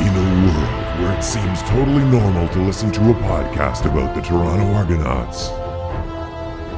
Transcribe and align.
In 0.00 0.08
a 0.08 0.46
world 0.46 1.00
where 1.00 1.18
it 1.18 1.22
seems 1.22 1.62
totally 1.62 2.04
normal 2.04 2.48
to 2.48 2.60
listen 2.60 2.90
to 2.92 3.00
a 3.10 3.14
podcast 3.14 3.84
about 3.84 4.14
the 4.14 4.20
Toronto 4.22 4.64
Argonauts, 4.74 5.50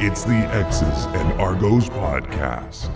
it's 0.03 0.25
the 0.25 0.35
X's 0.53 1.07
and 1.07 1.41
Argos 1.41 1.89
podcast. 1.89 2.91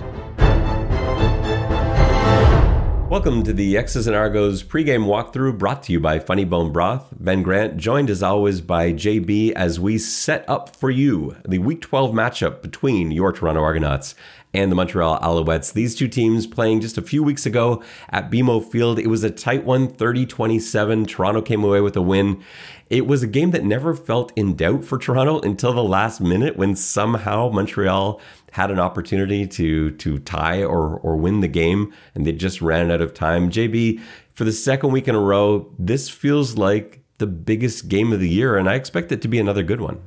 Welcome 3.08 3.42
to 3.44 3.54
the 3.54 3.78
X's 3.78 4.06
and 4.06 4.14
Argos 4.14 4.62
pregame 4.62 5.06
walkthrough 5.06 5.56
brought 5.56 5.82
to 5.84 5.92
you 5.92 5.98
by 5.98 6.18
Funny 6.18 6.44
Bone 6.44 6.72
Broth. 6.72 7.08
Ben 7.18 7.42
Grant, 7.42 7.78
joined 7.78 8.10
as 8.10 8.22
always 8.22 8.60
by 8.60 8.92
JB 8.92 9.52
as 9.52 9.80
we 9.80 9.96
set 9.96 10.46
up 10.46 10.76
for 10.76 10.90
you 10.90 11.34
the 11.48 11.56
Week 11.56 11.80
12 11.80 12.12
matchup 12.12 12.60
between 12.60 13.10
your 13.10 13.32
Toronto 13.32 13.62
Argonauts 13.62 14.14
and 14.52 14.70
the 14.70 14.76
Montreal 14.76 15.18
Alouettes. 15.20 15.72
These 15.72 15.94
two 15.94 16.06
teams 16.06 16.46
playing 16.46 16.82
just 16.82 16.98
a 16.98 17.02
few 17.02 17.22
weeks 17.22 17.46
ago 17.46 17.82
at 18.10 18.30
BMO 18.30 18.62
Field. 18.62 18.98
It 18.98 19.08
was 19.08 19.24
a 19.24 19.30
tight 19.30 19.64
one, 19.64 19.88
30 19.88 20.26
27. 20.26 21.06
Toronto 21.06 21.40
came 21.40 21.64
away 21.64 21.80
with 21.80 21.96
a 21.96 22.02
win. 22.02 22.42
It 22.90 23.06
was 23.06 23.22
a 23.22 23.26
game 23.26 23.52
that 23.52 23.64
never 23.64 23.94
felt 23.94 24.32
in 24.36 24.54
doubt 24.54 24.84
for 24.84 24.98
Toronto 24.98 25.40
until 25.40 25.72
the 25.72 25.82
last 25.82 26.20
minute 26.20 26.56
when 26.58 26.76
somehow 26.76 27.48
Montreal 27.48 28.20
had 28.52 28.70
an 28.70 28.78
opportunity 28.78 29.46
to 29.46 29.90
to 29.92 30.18
tie 30.20 30.62
or 30.62 30.98
or 30.98 31.16
win 31.16 31.40
the 31.40 31.48
game 31.48 31.92
and 32.14 32.26
they 32.26 32.32
just 32.32 32.60
ran 32.60 32.90
out 32.90 33.00
of 33.00 33.14
time. 33.14 33.50
JB, 33.50 34.00
for 34.34 34.44
the 34.44 34.52
second 34.52 34.92
week 34.92 35.08
in 35.08 35.14
a 35.14 35.20
row, 35.20 35.72
this 35.78 36.08
feels 36.08 36.56
like 36.56 37.00
the 37.18 37.26
biggest 37.26 37.88
game 37.88 38.12
of 38.12 38.20
the 38.20 38.28
year 38.28 38.56
and 38.56 38.68
I 38.68 38.74
expect 38.74 39.12
it 39.12 39.22
to 39.22 39.28
be 39.28 39.38
another 39.38 39.62
good 39.62 39.80
one. 39.80 40.00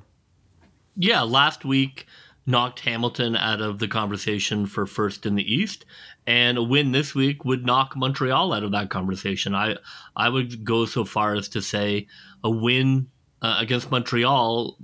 Yeah, 0.95 1.21
last 1.21 1.65
week 1.65 2.05
knocked 2.45 2.81
Hamilton 2.81 3.35
out 3.35 3.61
of 3.61 3.79
the 3.79 3.87
conversation 3.87 4.65
for 4.65 4.85
first 4.85 5.25
in 5.25 5.35
the 5.35 5.53
East, 5.53 5.85
and 6.25 6.57
a 6.57 6.63
win 6.63 6.91
this 6.91 7.13
week 7.13 7.45
would 7.45 7.65
knock 7.65 7.95
Montreal 7.95 8.53
out 8.53 8.63
of 8.63 8.71
that 8.71 8.89
conversation. 8.89 9.55
I 9.55 9.77
I 10.15 10.29
would 10.29 10.63
go 10.63 10.85
so 10.85 11.05
far 11.05 11.35
as 11.35 11.47
to 11.49 11.61
say 11.61 12.07
a 12.43 12.49
win 12.49 13.07
uh, 13.41 13.57
against 13.59 13.91
Montreal 13.91 14.77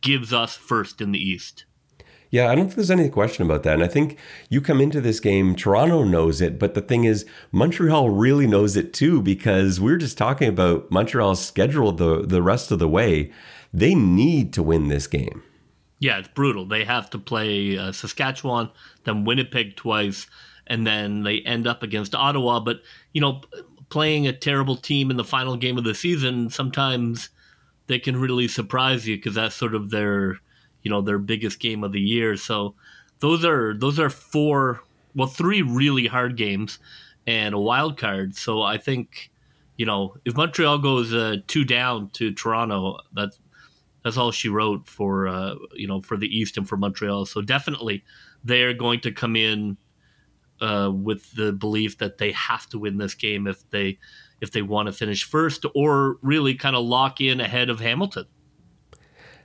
gives 0.00 0.32
us 0.32 0.56
first 0.56 1.00
in 1.00 1.12
the 1.12 1.18
East. 1.18 1.64
Yeah, 2.32 2.50
I 2.50 2.54
don't 2.54 2.64
think 2.64 2.76
there's 2.76 2.90
any 2.90 3.10
question 3.10 3.44
about 3.44 3.62
that. 3.64 3.74
And 3.74 3.84
I 3.84 3.88
think 3.88 4.16
you 4.48 4.62
come 4.62 4.80
into 4.80 5.02
this 5.02 5.20
game, 5.20 5.54
Toronto 5.54 6.02
knows 6.02 6.40
it, 6.40 6.58
but 6.58 6.72
the 6.72 6.80
thing 6.80 7.04
is, 7.04 7.26
Montreal 7.52 8.08
really 8.08 8.46
knows 8.46 8.74
it 8.74 8.94
too, 8.94 9.20
because 9.20 9.78
we 9.78 9.92
are 9.92 9.98
just 9.98 10.16
talking 10.16 10.48
about 10.48 10.90
Montreal's 10.90 11.44
schedule 11.44 11.92
the, 11.92 12.22
the 12.22 12.42
rest 12.42 12.70
of 12.70 12.78
the 12.78 12.88
way. 12.88 13.30
They 13.74 13.94
need 13.94 14.54
to 14.54 14.62
win 14.62 14.88
this 14.88 15.06
game. 15.06 15.42
Yeah, 15.98 16.18
it's 16.18 16.28
brutal. 16.28 16.64
They 16.64 16.84
have 16.84 17.10
to 17.10 17.18
play 17.18 17.76
uh, 17.76 17.92
Saskatchewan, 17.92 18.70
then 19.04 19.26
Winnipeg 19.26 19.76
twice, 19.76 20.26
and 20.66 20.86
then 20.86 21.24
they 21.24 21.40
end 21.40 21.66
up 21.66 21.82
against 21.82 22.14
Ottawa. 22.14 22.60
But, 22.60 22.80
you 23.12 23.20
know, 23.20 23.42
playing 23.90 24.26
a 24.26 24.32
terrible 24.32 24.76
team 24.76 25.10
in 25.10 25.18
the 25.18 25.22
final 25.22 25.58
game 25.58 25.76
of 25.76 25.84
the 25.84 25.94
season, 25.94 26.48
sometimes 26.48 27.28
they 27.88 27.98
can 27.98 28.16
really 28.16 28.48
surprise 28.48 29.06
you 29.06 29.16
because 29.16 29.34
that's 29.34 29.54
sort 29.54 29.74
of 29.74 29.90
their 29.90 30.40
you 30.82 30.90
know 30.90 31.00
their 31.00 31.18
biggest 31.18 31.60
game 31.60 31.84
of 31.84 31.92
the 31.92 32.00
year. 32.00 32.36
So 32.36 32.74
those 33.20 33.44
are 33.44 33.74
those 33.74 33.98
are 33.98 34.10
four, 34.10 34.82
well, 35.14 35.28
three 35.28 35.62
really 35.62 36.06
hard 36.06 36.36
games 36.36 36.78
and 37.26 37.54
a 37.54 37.58
wild 37.58 37.98
card. 37.98 38.36
So 38.36 38.62
I 38.62 38.78
think 38.78 39.30
you 39.76 39.86
know 39.86 40.16
if 40.24 40.36
Montreal 40.36 40.78
goes 40.78 41.12
uh, 41.12 41.36
two 41.46 41.64
down 41.64 42.10
to 42.10 42.32
Toronto, 42.32 42.98
that's 43.12 43.38
that's 44.04 44.16
all 44.16 44.32
she 44.32 44.48
wrote 44.48 44.88
for 44.88 45.28
uh, 45.28 45.54
you 45.74 45.86
know 45.86 46.00
for 46.00 46.16
the 46.16 46.26
East 46.26 46.56
and 46.56 46.68
for 46.68 46.76
Montreal. 46.76 47.26
So 47.26 47.40
definitely 47.40 48.04
they're 48.44 48.74
going 48.74 49.00
to 49.00 49.12
come 49.12 49.36
in 49.36 49.76
uh, 50.60 50.90
with 50.92 51.32
the 51.34 51.52
belief 51.52 51.98
that 51.98 52.18
they 52.18 52.32
have 52.32 52.68
to 52.70 52.78
win 52.78 52.98
this 52.98 53.14
game 53.14 53.46
if 53.46 53.68
they 53.70 53.98
if 54.40 54.50
they 54.50 54.62
want 54.62 54.86
to 54.86 54.92
finish 54.92 55.24
first 55.24 55.64
or 55.74 56.16
really 56.22 56.54
kind 56.54 56.74
of 56.74 56.84
lock 56.84 57.20
in 57.20 57.40
ahead 57.40 57.70
of 57.70 57.80
Hamilton. 57.80 58.26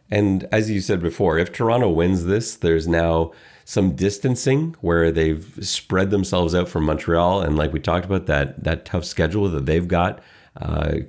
And 0.09 0.47
as 0.51 0.69
you 0.69 0.81
said 0.81 1.01
before, 1.01 1.37
if 1.37 1.51
Toronto 1.51 1.89
wins 1.89 2.25
this, 2.25 2.55
there's 2.55 2.87
now 2.87 3.31
some 3.65 3.95
distancing 3.95 4.75
where 4.79 5.11
they've 5.11 5.57
spread 5.61 6.09
themselves 6.09 6.55
out 6.55 6.69
from 6.69 6.85
Montreal, 6.85 7.41
and 7.41 7.57
like 7.57 7.73
we 7.73 7.81
talked 7.81 8.05
about 8.05 8.25
that 8.27 8.63
that 8.63 8.85
tough 8.85 9.03
schedule 9.03 9.49
that 9.49 9.65
they've 9.65 9.87
got 9.87 10.21
uh, 10.61 10.99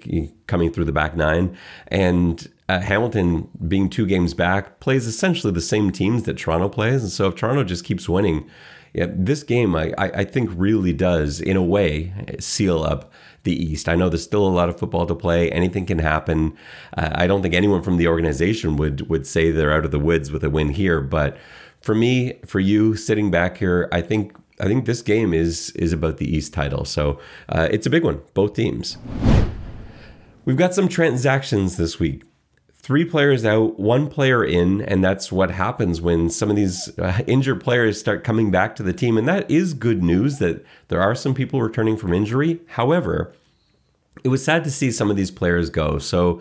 coming 0.48 0.72
through 0.72 0.84
the 0.84 0.92
back 0.92 1.16
nine, 1.16 1.56
and 1.86 2.48
uh, 2.68 2.80
Hamilton 2.80 3.48
being 3.68 3.88
two 3.88 4.06
games 4.06 4.34
back 4.34 4.80
plays 4.80 5.06
essentially 5.06 5.52
the 5.52 5.60
same 5.60 5.92
teams 5.92 6.24
that 6.24 6.36
Toronto 6.36 6.68
plays, 6.68 7.02
and 7.02 7.12
so 7.12 7.28
if 7.28 7.36
Toronto 7.36 7.62
just 7.62 7.84
keeps 7.84 8.08
winning, 8.08 8.50
yeah, 8.92 9.06
this 9.08 9.44
game 9.44 9.76
I, 9.76 9.92
I 9.96 10.24
think 10.24 10.50
really 10.52 10.92
does 10.92 11.40
in 11.40 11.56
a 11.56 11.62
way 11.62 12.12
seal 12.40 12.82
up 12.82 13.12
the 13.48 13.64
East. 13.64 13.88
I 13.88 13.94
know 13.94 14.08
there's 14.08 14.22
still 14.22 14.46
a 14.46 14.48
lot 14.48 14.68
of 14.68 14.78
football 14.78 15.06
to 15.06 15.14
play. 15.14 15.50
Anything 15.50 15.86
can 15.86 15.98
happen. 15.98 16.56
Uh, 16.96 17.10
I 17.12 17.26
don't 17.26 17.42
think 17.42 17.54
anyone 17.54 17.82
from 17.82 17.96
the 17.96 18.06
organization 18.06 18.76
would 18.76 19.08
would 19.08 19.26
say 19.26 19.50
they're 19.50 19.72
out 19.72 19.84
of 19.84 19.90
the 19.90 19.98
woods 19.98 20.30
with 20.30 20.44
a 20.44 20.50
win 20.50 20.68
here. 20.68 21.00
But 21.00 21.36
for 21.80 21.94
me, 21.94 22.38
for 22.46 22.60
you, 22.60 22.94
sitting 22.94 23.30
back 23.30 23.56
here, 23.56 23.88
I 23.90 24.02
think 24.02 24.36
I 24.60 24.66
think 24.66 24.84
this 24.84 25.02
game 25.02 25.32
is 25.32 25.70
is 25.70 25.92
about 25.92 26.18
the 26.18 26.36
East 26.36 26.52
title. 26.52 26.84
So 26.84 27.18
uh, 27.48 27.68
it's 27.70 27.86
a 27.86 27.90
big 27.90 28.04
one, 28.04 28.20
both 28.34 28.54
teams. 28.54 28.98
We've 30.44 30.56
got 30.56 30.74
some 30.74 30.88
transactions 30.88 31.76
this 31.76 31.98
week 31.98 32.22
three 32.88 33.04
players 33.04 33.44
out, 33.44 33.78
one 33.78 34.08
player 34.08 34.42
in, 34.42 34.80
and 34.80 35.04
that's 35.04 35.30
what 35.30 35.50
happens 35.50 36.00
when 36.00 36.30
some 36.30 36.48
of 36.48 36.56
these 36.56 36.98
uh, 36.98 37.20
injured 37.26 37.62
players 37.62 38.00
start 38.00 38.24
coming 38.24 38.50
back 38.50 38.74
to 38.74 38.82
the 38.82 38.94
team. 38.94 39.18
And 39.18 39.28
that 39.28 39.50
is 39.50 39.74
good 39.74 40.02
news 40.02 40.38
that 40.38 40.64
there 40.88 41.02
are 41.02 41.14
some 41.14 41.34
people 41.34 41.60
returning 41.60 41.98
from 41.98 42.14
injury. 42.14 42.60
However, 42.68 43.34
it 44.24 44.28
was 44.28 44.42
sad 44.42 44.64
to 44.64 44.70
see 44.70 44.90
some 44.90 45.10
of 45.10 45.18
these 45.18 45.30
players 45.30 45.68
go. 45.68 45.98
So 45.98 46.40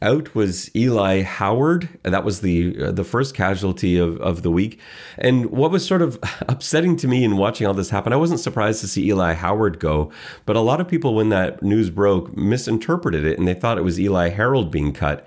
out 0.00 0.36
was 0.36 0.70
Eli 0.76 1.22
Howard. 1.22 1.88
And 2.04 2.14
that 2.14 2.24
was 2.24 2.42
the 2.42 2.80
uh, 2.80 2.92
the 2.92 3.02
first 3.02 3.34
casualty 3.34 3.98
of, 3.98 4.20
of 4.20 4.42
the 4.42 4.52
week. 4.52 4.78
And 5.18 5.46
what 5.46 5.72
was 5.72 5.84
sort 5.84 6.00
of 6.00 6.16
upsetting 6.48 6.96
to 6.98 7.08
me 7.08 7.24
in 7.24 7.36
watching 7.36 7.66
all 7.66 7.74
this 7.74 7.90
happen, 7.90 8.12
I 8.12 8.16
wasn't 8.16 8.38
surprised 8.38 8.82
to 8.82 8.88
see 8.88 9.08
Eli 9.08 9.32
Howard 9.32 9.80
go, 9.80 10.12
but 10.46 10.54
a 10.54 10.60
lot 10.60 10.80
of 10.80 10.86
people 10.86 11.16
when 11.16 11.30
that 11.30 11.60
news 11.60 11.90
broke 11.90 12.36
misinterpreted 12.36 13.24
it 13.24 13.36
and 13.36 13.48
they 13.48 13.54
thought 13.54 13.78
it 13.78 13.82
was 13.82 13.98
Eli 13.98 14.28
Harold 14.28 14.70
being 14.70 14.92
cut. 14.92 15.26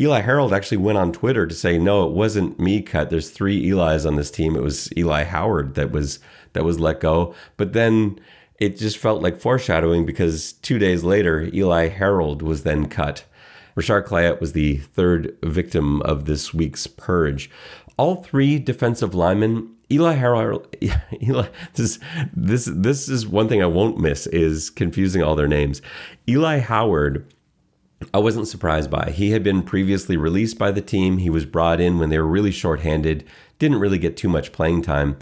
Eli 0.00 0.20
Harold 0.20 0.52
actually 0.52 0.78
went 0.78 0.98
on 0.98 1.12
Twitter 1.12 1.46
to 1.46 1.54
say, 1.54 1.78
"No, 1.78 2.06
it 2.06 2.12
wasn't 2.12 2.58
me 2.58 2.80
cut. 2.80 3.10
There's 3.10 3.30
three 3.30 3.68
Eli's 3.68 4.06
on 4.06 4.16
this 4.16 4.30
team. 4.30 4.56
It 4.56 4.62
was 4.62 4.88
Eli 4.96 5.24
Howard 5.24 5.74
that 5.74 5.92
was 5.92 6.18
that 6.54 6.64
was 6.64 6.80
let 6.80 7.00
go." 7.00 7.34
But 7.56 7.72
then 7.74 8.18
it 8.58 8.78
just 8.78 8.98
felt 8.98 9.22
like 9.22 9.40
foreshadowing 9.40 10.06
because 10.06 10.54
two 10.54 10.78
days 10.78 11.04
later, 11.04 11.50
Eli 11.52 11.88
Harold 11.88 12.42
was 12.42 12.62
then 12.62 12.86
cut. 12.86 13.24
Richard 13.74 14.06
Clayette 14.06 14.40
was 14.40 14.52
the 14.52 14.76
third 14.78 15.36
victim 15.42 16.02
of 16.02 16.24
this 16.24 16.52
week's 16.52 16.86
purge. 16.86 17.50
All 17.96 18.16
three 18.16 18.58
defensive 18.58 19.14
linemen 19.14 19.76
Eli 19.92 20.14
Harold, 20.14 20.68
Eli, 21.22 21.48
this, 21.74 21.98
this, 22.32 22.66
this 22.72 23.08
is 23.08 23.26
one 23.26 23.48
thing 23.48 23.62
I 23.62 23.66
won't 23.66 23.98
miss 23.98 24.26
is 24.28 24.70
confusing 24.70 25.22
all 25.22 25.34
their 25.34 25.48
names. 25.48 25.82
Eli 26.28 26.58
Howard 26.58 27.26
I 28.14 28.18
wasn't 28.18 28.48
surprised 28.48 28.90
by. 28.90 29.10
He 29.10 29.30
had 29.30 29.42
been 29.42 29.62
previously 29.62 30.16
released 30.16 30.58
by 30.58 30.70
the 30.70 30.80
team. 30.80 31.18
He 31.18 31.30
was 31.30 31.44
brought 31.44 31.80
in 31.80 31.98
when 31.98 32.08
they 32.08 32.18
were 32.18 32.26
really 32.26 32.50
shorthanded, 32.50 33.24
didn't 33.58 33.80
really 33.80 33.98
get 33.98 34.16
too 34.16 34.28
much 34.28 34.52
playing 34.52 34.82
time. 34.82 35.18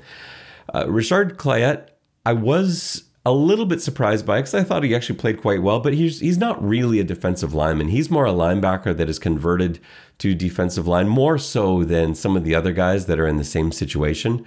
Uh, 0.73 0.89
Richard 0.89 1.39
Clayette, 1.39 1.89
I 2.25 2.35
was 2.35 3.05
a 3.27 3.33
little 3.33 3.67
bit 3.67 3.83
surprised 3.83 4.25
by 4.25 4.39
because 4.39 4.55
I 4.55 4.63
thought 4.63 4.85
he 4.85 4.95
actually 4.95 5.19
played 5.19 5.43
quite 5.43 5.63
well, 5.63 5.81
but 5.81 5.93
he's 5.93 6.21
he's 6.21 6.39
not 6.39 6.63
really 6.67 7.01
a 7.01 7.05
defensive 7.05 7.53
lineman. 7.53 7.89
He's 7.89 8.11
more 8.11 8.27
a 8.27 8.33
linebacker 8.33 8.97
that 8.97 9.11
is 9.11 9.19
converted 9.19 9.81
to 10.19 10.35
defensive 10.35 10.87
line, 10.87 11.09
more 11.09 11.37
so 11.37 11.85
than 11.85 12.15
some 12.15 12.37
of 12.37 12.45
the 12.45 12.55
other 12.55 12.73
guys 12.73 13.07
that 13.07 13.19
are 13.19 13.27
in 13.27 13.37
the 13.37 13.45
same 13.45 13.73
situation. 13.73 14.47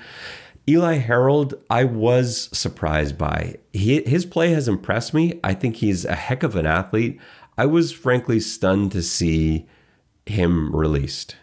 Eli 0.68 0.98
Harold, 0.98 1.56
I 1.70 1.84
was 1.84 2.50
surprised 2.54 3.18
by. 3.18 3.56
He, 3.74 4.04
his 4.04 4.26
play 4.26 4.52
has 4.52 4.68
impressed 4.68 5.14
me. 5.14 5.40
I 5.44 5.54
think 5.54 5.78
he's 5.78 6.06
a 6.06 6.16
heck 6.16 6.44
of 6.44 6.56
an 6.56 6.68
athlete. 6.68 7.20
I 7.58 7.66
was 7.66 7.92
frankly 7.92 8.40
stunned 8.40 8.92
to 8.94 9.02
see 9.02 9.68
him 10.26 10.76
released. 10.76 11.36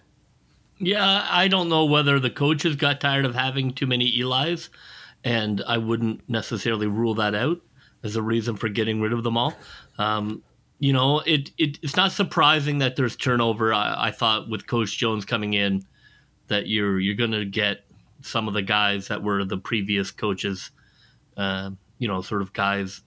Yeah, 0.79 1.27
I 1.29 1.49
don't 1.49 1.69
know 1.69 1.85
whether 1.85 2.21
the 2.21 2.31
coaches 2.31 2.77
got 2.77 3.01
tired 3.01 3.25
of 3.25 3.35
having 3.35 3.73
too 3.73 3.87
many 3.87 4.21
Eli's, 4.21 4.71
and 5.25 5.63
I 5.67 5.79
wouldn't 5.79 6.29
necessarily 6.29 6.87
rule 6.87 7.15
that 7.15 7.35
out 7.35 7.61
as 8.03 8.17
a 8.17 8.23
reason 8.23 8.57
for 8.57 8.69
getting 8.69 9.01
rid 9.01 9.13
of 9.13 9.25
them 9.25 9.37
all. 9.37 9.55
Um, 9.99 10.43
you 10.79 10.93
know, 10.93 11.19
it, 11.21 11.51
it 11.59 11.79
it's 11.83 11.97
not 11.97 12.13
surprising 12.13 12.79
that 12.79 12.95
there's 12.95 13.17
turnover. 13.17 13.75
I, 13.75 14.09
I 14.09 14.11
thought 14.13 14.49
with 14.49 14.69
Coach 14.69 14.97
Jones 14.97 15.25
coming 15.25 15.55
in, 15.55 15.85
that 16.47 16.69
you're 16.69 17.01
you're 17.01 17.17
going 17.17 17.33
to 17.33 17.45
get 17.45 17.85
some 18.23 18.49
of 18.49 18.55
the 18.55 18.63
guys 18.63 19.09
that 19.09 19.23
were 19.23 19.45
the 19.45 19.59
previous 19.59 20.11
coaches, 20.11 20.71
uh, 21.37 21.71
you 21.99 22.09
know, 22.09 22.21
sort 22.21 22.43
of 22.43 22.53
guys 22.53 23.03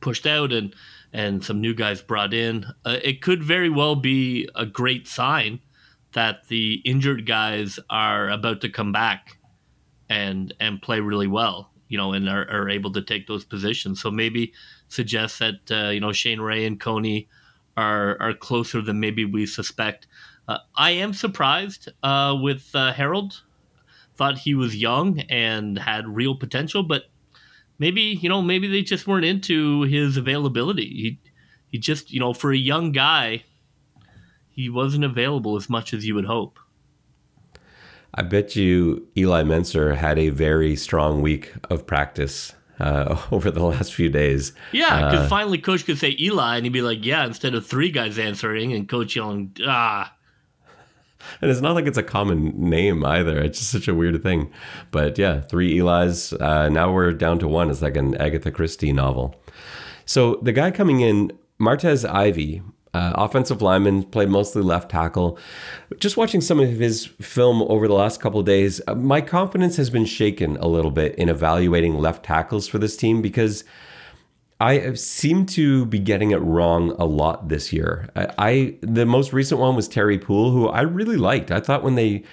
pushed 0.00 0.26
out 0.26 0.52
and 0.52 0.74
and 1.12 1.44
some 1.44 1.60
new 1.60 1.74
guys 1.74 2.02
brought 2.02 2.34
in. 2.34 2.66
Uh, 2.84 2.98
it 3.02 3.22
could 3.22 3.42
very 3.42 3.70
well 3.70 3.96
be 3.96 4.48
a 4.54 4.66
great 4.66 5.08
sign 5.08 5.60
that 6.12 6.48
the 6.48 6.74
injured 6.84 7.26
guys 7.26 7.78
are 7.90 8.28
about 8.30 8.60
to 8.62 8.68
come 8.68 8.92
back 8.92 9.38
and 10.08 10.54
and 10.60 10.80
play 10.82 11.00
really 11.00 11.26
well. 11.26 11.70
you 11.88 11.96
know, 11.96 12.12
and 12.12 12.28
are, 12.28 12.48
are 12.50 12.68
able 12.68 12.92
to 12.92 13.02
take 13.02 13.26
those 13.26 13.44
positions. 13.44 14.00
So 14.00 14.10
maybe 14.10 14.52
suggest 14.88 15.38
that 15.38 15.70
uh, 15.70 15.90
you 15.90 16.00
know 16.00 16.12
Shane 16.12 16.40
Ray 16.40 16.66
and 16.66 16.78
Kony 16.78 17.26
are 17.76 18.20
are 18.20 18.34
closer 18.34 18.80
than 18.82 19.00
maybe 19.00 19.24
we 19.24 19.46
suspect. 19.46 20.06
Uh, 20.46 20.58
I 20.76 20.90
am 20.92 21.12
surprised 21.12 21.88
uh, 22.02 22.36
with 22.40 22.70
uh, 22.74 22.92
Harold. 22.92 23.42
Thought 24.16 24.38
he 24.38 24.54
was 24.54 24.74
young 24.76 25.20
and 25.30 25.78
had 25.78 26.08
real 26.08 26.34
potential, 26.34 26.82
but 26.82 27.04
maybe 27.78 28.02
you 28.02 28.28
know 28.28 28.42
maybe 28.42 28.68
they 28.68 28.82
just 28.82 29.06
weren't 29.06 29.24
into 29.24 29.82
his 29.82 30.16
availability. 30.16 30.88
He 30.88 31.20
he 31.70 31.78
just 31.78 32.12
you 32.12 32.20
know 32.20 32.32
for 32.32 32.52
a 32.52 32.56
young 32.56 32.92
guy, 32.92 33.44
he 34.50 34.68
wasn't 34.68 35.04
available 35.04 35.56
as 35.56 35.68
much 35.68 35.94
as 35.94 36.06
you 36.06 36.14
would 36.14 36.26
hope. 36.26 36.58
I 38.14 38.22
bet 38.22 38.56
you 38.56 39.06
Eli 39.16 39.42
Mencer 39.42 39.94
had 39.94 40.18
a 40.18 40.30
very 40.30 40.74
strong 40.76 41.22
week 41.22 41.52
of 41.70 41.86
practice 41.86 42.54
uh, 42.80 43.20
over 43.30 43.50
the 43.50 43.62
last 43.62 43.94
few 43.94 44.08
days. 44.08 44.52
Yeah, 44.72 45.10
because 45.10 45.26
uh, 45.26 45.28
finally 45.28 45.58
coach 45.58 45.84
could 45.84 45.98
say 45.98 46.16
Eli, 46.18 46.56
and 46.56 46.66
he'd 46.66 46.72
be 46.72 46.82
like, 46.82 47.04
"Yeah," 47.04 47.24
instead 47.24 47.54
of 47.54 47.66
three 47.66 47.90
guys 47.90 48.18
answering, 48.18 48.72
and 48.72 48.88
coach 48.88 49.16
yelling, 49.16 49.56
"Ah." 49.64 50.14
And 51.40 51.50
it's 51.50 51.60
not 51.60 51.74
like 51.74 51.86
it's 51.86 51.98
a 51.98 52.02
common 52.02 52.52
name 52.56 53.04
either. 53.04 53.38
It's 53.38 53.58
just 53.58 53.70
such 53.70 53.88
a 53.88 53.94
weird 53.94 54.22
thing. 54.22 54.50
But 54.90 55.18
yeah, 55.18 55.40
three 55.40 55.78
Eli's. 55.78 56.32
Uh, 56.32 56.68
now 56.68 56.92
we're 56.92 57.12
down 57.12 57.38
to 57.40 57.48
one. 57.48 57.70
It's 57.70 57.82
like 57.82 57.96
an 57.96 58.14
Agatha 58.16 58.50
Christie 58.50 58.92
novel. 58.92 59.34
So 60.04 60.36
the 60.36 60.52
guy 60.52 60.70
coming 60.70 61.00
in, 61.00 61.32
Martez 61.60 62.08
Ivy, 62.08 62.62
uh, 62.94 63.12
offensive 63.14 63.60
lineman, 63.60 64.04
played 64.04 64.28
mostly 64.28 64.62
left 64.62 64.90
tackle. 64.90 65.38
Just 65.98 66.16
watching 66.16 66.40
some 66.40 66.60
of 66.60 66.70
his 66.70 67.06
film 67.20 67.62
over 67.62 67.86
the 67.86 67.94
last 67.94 68.20
couple 68.20 68.42
days, 68.42 68.80
uh, 68.88 68.94
my 68.94 69.20
confidence 69.20 69.76
has 69.76 69.90
been 69.90 70.06
shaken 70.06 70.56
a 70.58 70.66
little 70.66 70.90
bit 70.90 71.14
in 71.16 71.28
evaluating 71.28 71.98
left 71.98 72.24
tackles 72.24 72.66
for 72.66 72.78
this 72.78 72.96
team 72.96 73.20
because 73.20 73.64
I 74.60 74.94
seem 74.94 75.46
to 75.46 75.86
be 75.86 76.00
getting 76.00 76.32
it 76.32 76.38
wrong 76.38 76.90
a 76.98 77.04
lot 77.04 77.48
this 77.48 77.72
year. 77.72 78.08
I, 78.16 78.34
I 78.38 78.74
the 78.80 79.06
most 79.06 79.32
recent 79.32 79.60
one 79.60 79.76
was 79.76 79.86
Terry 79.86 80.18
Poole, 80.18 80.50
who 80.50 80.68
I 80.68 80.80
really 80.82 81.16
liked. 81.16 81.50
I 81.50 81.60
thought 81.60 81.84
when 81.84 81.94
they 81.94 82.24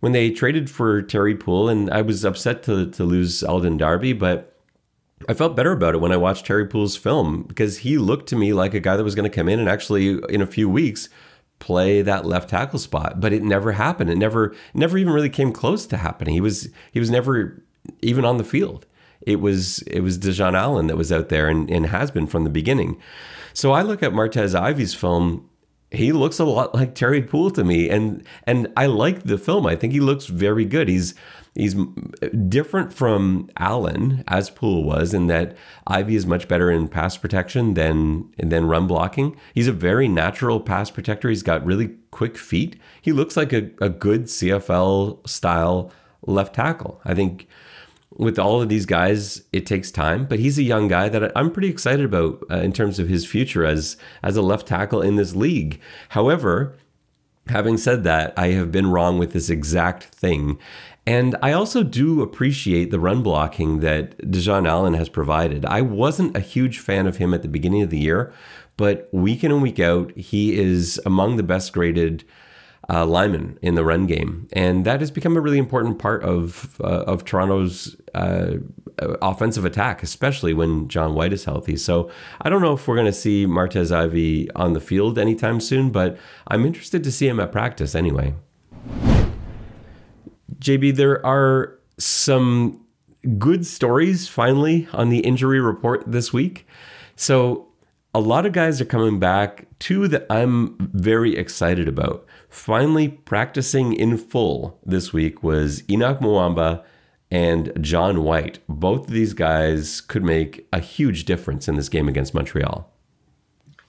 when 0.00 0.12
they 0.12 0.30
traded 0.30 0.70
for 0.70 1.02
Terry 1.02 1.34
Poole, 1.34 1.68
and 1.68 1.90
I 1.90 2.02
was 2.02 2.24
upset 2.24 2.62
to 2.64 2.90
to 2.90 3.04
lose 3.04 3.42
Alden 3.42 3.78
Darby, 3.78 4.12
but 4.12 4.52
I 5.28 5.34
felt 5.34 5.56
better 5.56 5.72
about 5.72 5.94
it 5.94 6.00
when 6.00 6.12
I 6.12 6.16
watched 6.16 6.46
Terry 6.46 6.66
Poole's 6.66 6.96
film 6.96 7.42
because 7.44 7.78
he 7.78 7.98
looked 7.98 8.28
to 8.30 8.36
me 8.36 8.52
like 8.52 8.74
a 8.74 8.80
guy 8.80 8.96
that 8.96 9.04
was 9.04 9.14
going 9.14 9.28
to 9.28 9.34
come 9.34 9.48
in 9.48 9.60
and 9.60 9.68
actually, 9.68 10.20
in 10.28 10.42
a 10.42 10.46
few 10.46 10.68
weeks, 10.68 11.08
play 11.58 12.02
that 12.02 12.26
left 12.26 12.50
tackle 12.50 12.78
spot. 12.78 13.20
But 13.20 13.32
it 13.32 13.42
never 13.42 13.72
happened. 13.72 14.10
It 14.10 14.18
never, 14.18 14.54
never 14.74 14.98
even 14.98 15.12
really 15.12 15.30
came 15.30 15.52
close 15.52 15.86
to 15.86 15.96
happening. 15.96 16.34
He 16.34 16.40
was, 16.40 16.68
he 16.92 17.00
was 17.00 17.10
never 17.10 17.62
even 18.00 18.24
on 18.24 18.38
the 18.38 18.44
field. 18.44 18.86
It 19.26 19.40
was, 19.40 19.80
it 19.82 20.00
was 20.00 20.18
DeJon 20.18 20.54
Allen 20.54 20.86
that 20.88 20.96
was 20.96 21.12
out 21.12 21.28
there 21.28 21.48
and, 21.48 21.70
and 21.70 21.86
has 21.86 22.10
been 22.10 22.26
from 22.26 22.44
the 22.44 22.50
beginning. 22.50 23.00
So 23.54 23.72
I 23.72 23.82
look 23.82 24.02
at 24.02 24.12
Martez 24.12 24.58
Ivy's 24.58 24.94
film. 24.94 25.48
He 25.90 26.12
looks 26.12 26.38
a 26.38 26.44
lot 26.44 26.74
like 26.74 26.94
Terry 26.94 27.20
Poole 27.20 27.50
to 27.50 27.64
me, 27.64 27.90
and 27.90 28.26
and 28.44 28.72
I 28.78 28.86
like 28.86 29.24
the 29.24 29.36
film. 29.36 29.66
I 29.66 29.76
think 29.76 29.92
he 29.92 30.00
looks 30.00 30.24
very 30.24 30.64
good. 30.64 30.88
He's 30.88 31.14
He's 31.54 31.76
different 32.48 32.94
from 32.94 33.50
Allen, 33.58 34.24
as 34.26 34.48
Poole 34.48 34.84
was, 34.84 35.12
in 35.12 35.26
that 35.26 35.54
Ivy 35.86 36.16
is 36.16 36.24
much 36.24 36.48
better 36.48 36.70
in 36.70 36.88
pass 36.88 37.18
protection 37.18 37.74
than 37.74 38.32
than 38.38 38.68
run 38.68 38.86
blocking. 38.86 39.36
He's 39.54 39.68
a 39.68 39.72
very 39.72 40.08
natural 40.08 40.60
pass 40.60 40.90
protector. 40.90 41.28
He's 41.28 41.42
got 41.42 41.64
really 41.64 41.96
quick 42.10 42.38
feet. 42.38 42.76
He 43.02 43.12
looks 43.12 43.36
like 43.36 43.52
a, 43.52 43.70
a 43.82 43.90
good 43.90 44.24
CFL 44.24 45.28
style 45.28 45.92
left 46.26 46.54
tackle. 46.54 47.02
I 47.04 47.12
think 47.12 47.48
with 48.16 48.38
all 48.38 48.62
of 48.62 48.68
these 48.68 48.86
guys, 48.86 49.42
it 49.52 49.66
takes 49.66 49.90
time, 49.90 50.26
but 50.26 50.38
he's 50.38 50.58
a 50.58 50.62
young 50.62 50.88
guy 50.88 51.08
that 51.08 51.32
I'm 51.36 51.50
pretty 51.50 51.68
excited 51.68 52.04
about 52.04 52.42
uh, 52.50 52.58
in 52.58 52.72
terms 52.72 52.98
of 52.98 53.08
his 53.08 53.26
future 53.26 53.64
as 53.64 53.96
as 54.22 54.36
a 54.36 54.42
left 54.42 54.66
tackle 54.66 55.02
in 55.02 55.16
this 55.16 55.34
league. 55.34 55.80
However, 56.10 56.76
having 57.48 57.76
said 57.76 58.04
that, 58.04 58.32
I 58.36 58.48
have 58.48 58.70
been 58.70 58.90
wrong 58.90 59.18
with 59.18 59.32
this 59.32 59.50
exact 59.50 60.04
thing. 60.04 60.58
And 61.04 61.36
I 61.42 61.52
also 61.52 61.82
do 61.82 62.22
appreciate 62.22 62.90
the 62.90 63.00
run 63.00 63.22
blocking 63.22 63.80
that 63.80 64.16
DeJon 64.18 64.68
Allen 64.68 64.94
has 64.94 65.08
provided. 65.08 65.64
I 65.66 65.80
wasn't 65.80 66.36
a 66.36 66.40
huge 66.40 66.78
fan 66.78 67.08
of 67.08 67.16
him 67.16 67.34
at 67.34 67.42
the 67.42 67.48
beginning 67.48 67.82
of 67.82 67.90
the 67.90 67.98
year, 67.98 68.32
but 68.76 69.08
week 69.12 69.42
in 69.42 69.50
and 69.50 69.60
week 69.60 69.80
out, 69.80 70.16
he 70.16 70.56
is 70.56 71.00
among 71.04 71.36
the 71.36 71.42
best 71.42 71.72
graded 71.72 72.24
uh, 72.90 73.06
linemen 73.06 73.58
in 73.62 73.74
the 73.74 73.84
run 73.84 74.06
game, 74.06 74.48
and 74.52 74.84
that 74.84 75.00
has 75.00 75.10
become 75.10 75.36
a 75.36 75.40
really 75.40 75.58
important 75.58 75.98
part 75.98 76.22
of 76.22 76.80
uh, 76.82 77.04
of 77.04 77.24
Toronto's 77.24 77.96
uh, 78.14 78.54
offensive 78.98 79.64
attack, 79.64 80.02
especially 80.02 80.54
when 80.54 80.88
John 80.88 81.14
White 81.14 81.32
is 81.32 81.44
healthy. 81.44 81.76
So 81.76 82.10
I 82.40 82.50
don't 82.50 82.62
know 82.62 82.74
if 82.74 82.86
we're 82.86 82.96
going 82.96 83.06
to 83.06 83.12
see 83.12 83.46
Martez 83.46 83.94
Ivy 83.94 84.50
on 84.52 84.72
the 84.72 84.80
field 84.80 85.18
anytime 85.18 85.60
soon, 85.60 85.90
but 85.90 86.18
I'm 86.48 86.66
interested 86.66 87.04
to 87.04 87.12
see 87.12 87.28
him 87.28 87.40
at 87.40 87.52
practice 87.52 87.94
anyway. 87.94 88.34
JB, 90.58 90.96
there 90.96 91.24
are 91.24 91.78
some 91.98 92.84
good 93.38 93.66
stories 93.66 94.28
finally 94.28 94.88
on 94.92 95.08
the 95.08 95.20
injury 95.20 95.60
report 95.60 96.04
this 96.06 96.32
week. 96.32 96.66
So, 97.16 97.68
a 98.14 98.20
lot 98.20 98.44
of 98.44 98.52
guys 98.52 98.80
are 98.80 98.84
coming 98.84 99.18
back. 99.18 99.66
Two 99.78 100.06
that 100.08 100.26
I'm 100.28 100.76
very 100.92 101.36
excited 101.36 101.88
about. 101.88 102.26
Finally, 102.52 103.08
practicing 103.08 103.94
in 103.94 104.18
full 104.18 104.78
this 104.84 105.10
week 105.10 105.42
was 105.42 105.80
Henoc 105.82 106.20
Muamba 106.20 106.84
and 107.30 107.72
John 107.80 108.24
White. 108.24 108.58
Both 108.68 109.08
of 109.08 109.10
these 109.10 109.32
guys 109.32 110.02
could 110.02 110.22
make 110.22 110.68
a 110.70 110.78
huge 110.78 111.24
difference 111.24 111.66
in 111.66 111.76
this 111.76 111.88
game 111.88 112.08
against 112.08 112.34
Montreal. 112.34 112.92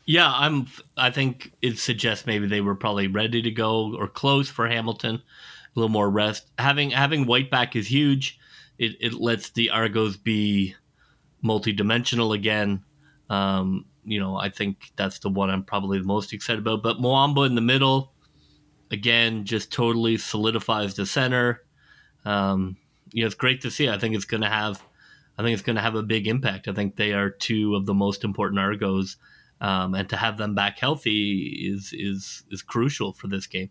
Yeah, 0.06 0.32
I'm. 0.34 0.68
I 0.96 1.12
think 1.12 1.52
it 1.62 1.78
suggests 1.78 2.26
maybe 2.26 2.48
they 2.48 2.62
were 2.62 2.74
probably 2.74 3.08
ready 3.08 3.42
to 3.42 3.52
go 3.52 3.96
or 3.98 4.08
close 4.08 4.50
for 4.50 4.68
Hamilton 4.68 5.16
a 5.16 5.80
little 5.80 5.90
more 5.90 6.10
rest. 6.10 6.50
Having 6.58 6.92
having 6.92 7.26
White 7.26 7.52
back 7.52 7.76
is 7.76 7.92
huge. 7.92 8.40
It 8.78 8.96
it 9.02 9.14
lets 9.14 9.50
the 9.50 9.72
Argos 9.72 10.16
be 10.16 10.76
multi-dimensional 11.42 12.32
again. 12.32 12.82
Um, 13.30 13.86
you 14.06 14.22
know, 14.22 14.38
I 14.38 14.50
think 14.50 14.94
that's 14.96 15.20
the 15.20 15.30
one 15.30 15.50
I'm 15.50 15.64
probably 15.64 16.00
the 16.00 16.06
most 16.06 16.32
excited 16.32 16.60
about. 16.60 16.82
But 16.82 16.98
Muamba 17.02 17.46
in 17.46 17.56
the 17.56 17.62
middle, 17.62 18.13
again, 18.92 19.46
just 19.46 19.72
totally 19.72 20.18
solidifies 20.18 20.96
the 20.96 21.06
center. 21.06 21.62
Um, 22.26 22.78
you 23.12 23.24
know, 23.24 23.28
it's 23.28 23.36
great 23.36 23.62
to 23.62 23.72
see. 23.72 23.90
I 23.90 23.98
think 23.98 24.16
it's 24.16 24.26
going 24.26 24.42
to 24.42 24.50
have, 24.50 24.82
I 25.38 25.44
think 25.44 25.54
it's 25.54 25.64
going 25.64 25.76
to 25.76 25.82
have 25.82 25.96
a 25.96 26.04
big 26.04 26.28
impact. 26.28 26.68
I 26.68 26.74
think 26.74 26.96
they 26.96 27.14
are 27.14 27.30
two 27.30 27.76
of 27.76 27.86
the 27.86 27.94
most 27.94 28.24
important 28.24 28.60
Argos, 28.60 29.18
um, 29.62 29.94
and 29.94 30.10
to 30.10 30.18
have 30.18 30.38
them 30.38 30.56
back 30.56 30.80
healthy 30.80 31.70
is 31.70 31.94
is 31.94 32.44
is 32.52 32.62
crucial 32.62 33.14
for 33.14 33.28
this 33.28 33.48
game. 33.48 33.70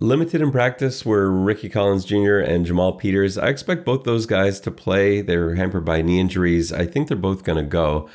Limited 0.00 0.42
in 0.42 0.52
practice 0.52 1.04
were 1.04 1.30
Ricky 1.30 1.68
Collins 1.68 2.04
Jr. 2.04 2.38
and 2.38 2.66
Jamal 2.66 2.92
Peters. 2.92 3.38
I 3.38 3.48
expect 3.48 3.84
both 3.84 4.04
those 4.04 4.26
guys 4.26 4.60
to 4.60 4.70
play. 4.70 5.22
They're 5.22 5.54
hampered 5.54 5.84
by 5.84 6.02
knee 6.02 6.20
injuries. 6.20 6.72
I 6.72 6.86
think 6.86 7.08
they're 7.08 7.16
both 7.16 7.42
going 7.42 7.56
to 7.56 7.68
go. 7.68 8.08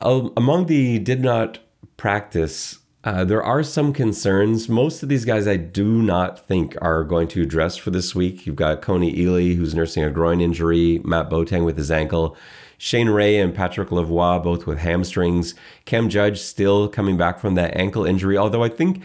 Uh, 0.00 0.28
among 0.36 0.66
the 0.66 0.98
did 0.98 1.20
not 1.20 1.58
practice, 1.96 2.78
uh, 3.06 3.24
there 3.24 3.42
are 3.42 3.62
some 3.62 3.92
concerns. 3.92 4.68
Most 4.68 5.00
of 5.00 5.08
these 5.08 5.24
guys 5.24 5.46
I 5.46 5.56
do 5.56 6.02
not 6.02 6.44
think 6.48 6.76
are 6.82 7.04
going 7.04 7.28
to 7.28 7.46
dress 7.46 7.76
for 7.76 7.90
this 7.90 8.16
week. 8.16 8.44
You've 8.46 8.56
got 8.56 8.82
Kony 8.82 9.16
Ealy, 9.16 9.54
who's 9.54 9.76
nursing 9.76 10.02
a 10.02 10.10
groin 10.10 10.40
injury, 10.40 11.00
Matt 11.04 11.30
Boateng 11.30 11.64
with 11.64 11.76
his 11.76 11.92
ankle, 11.92 12.36
Shane 12.78 13.08
Ray 13.08 13.38
and 13.38 13.54
Patrick 13.54 13.90
Lavoie 13.90 14.42
both 14.42 14.66
with 14.66 14.80
hamstrings, 14.80 15.54
Cam 15.84 16.08
Judge 16.08 16.40
still 16.40 16.88
coming 16.88 17.16
back 17.16 17.38
from 17.38 17.54
that 17.54 17.76
ankle 17.76 18.04
injury, 18.04 18.36
although 18.36 18.64
I 18.64 18.68
think 18.68 19.02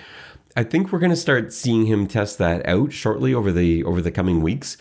I 0.58 0.64
think 0.64 0.92
we're 0.92 1.00
going 1.00 1.12
to 1.12 1.16
start 1.16 1.54
seeing 1.54 1.86
him 1.86 2.08
test 2.08 2.40
that 2.40 2.68
out 2.68 2.92
shortly 2.92 3.36
over 3.36 3.52
the 3.52 3.84
over 3.84 4.02
the 4.02 4.12
coming 4.12 4.42
weeks. 4.42 4.78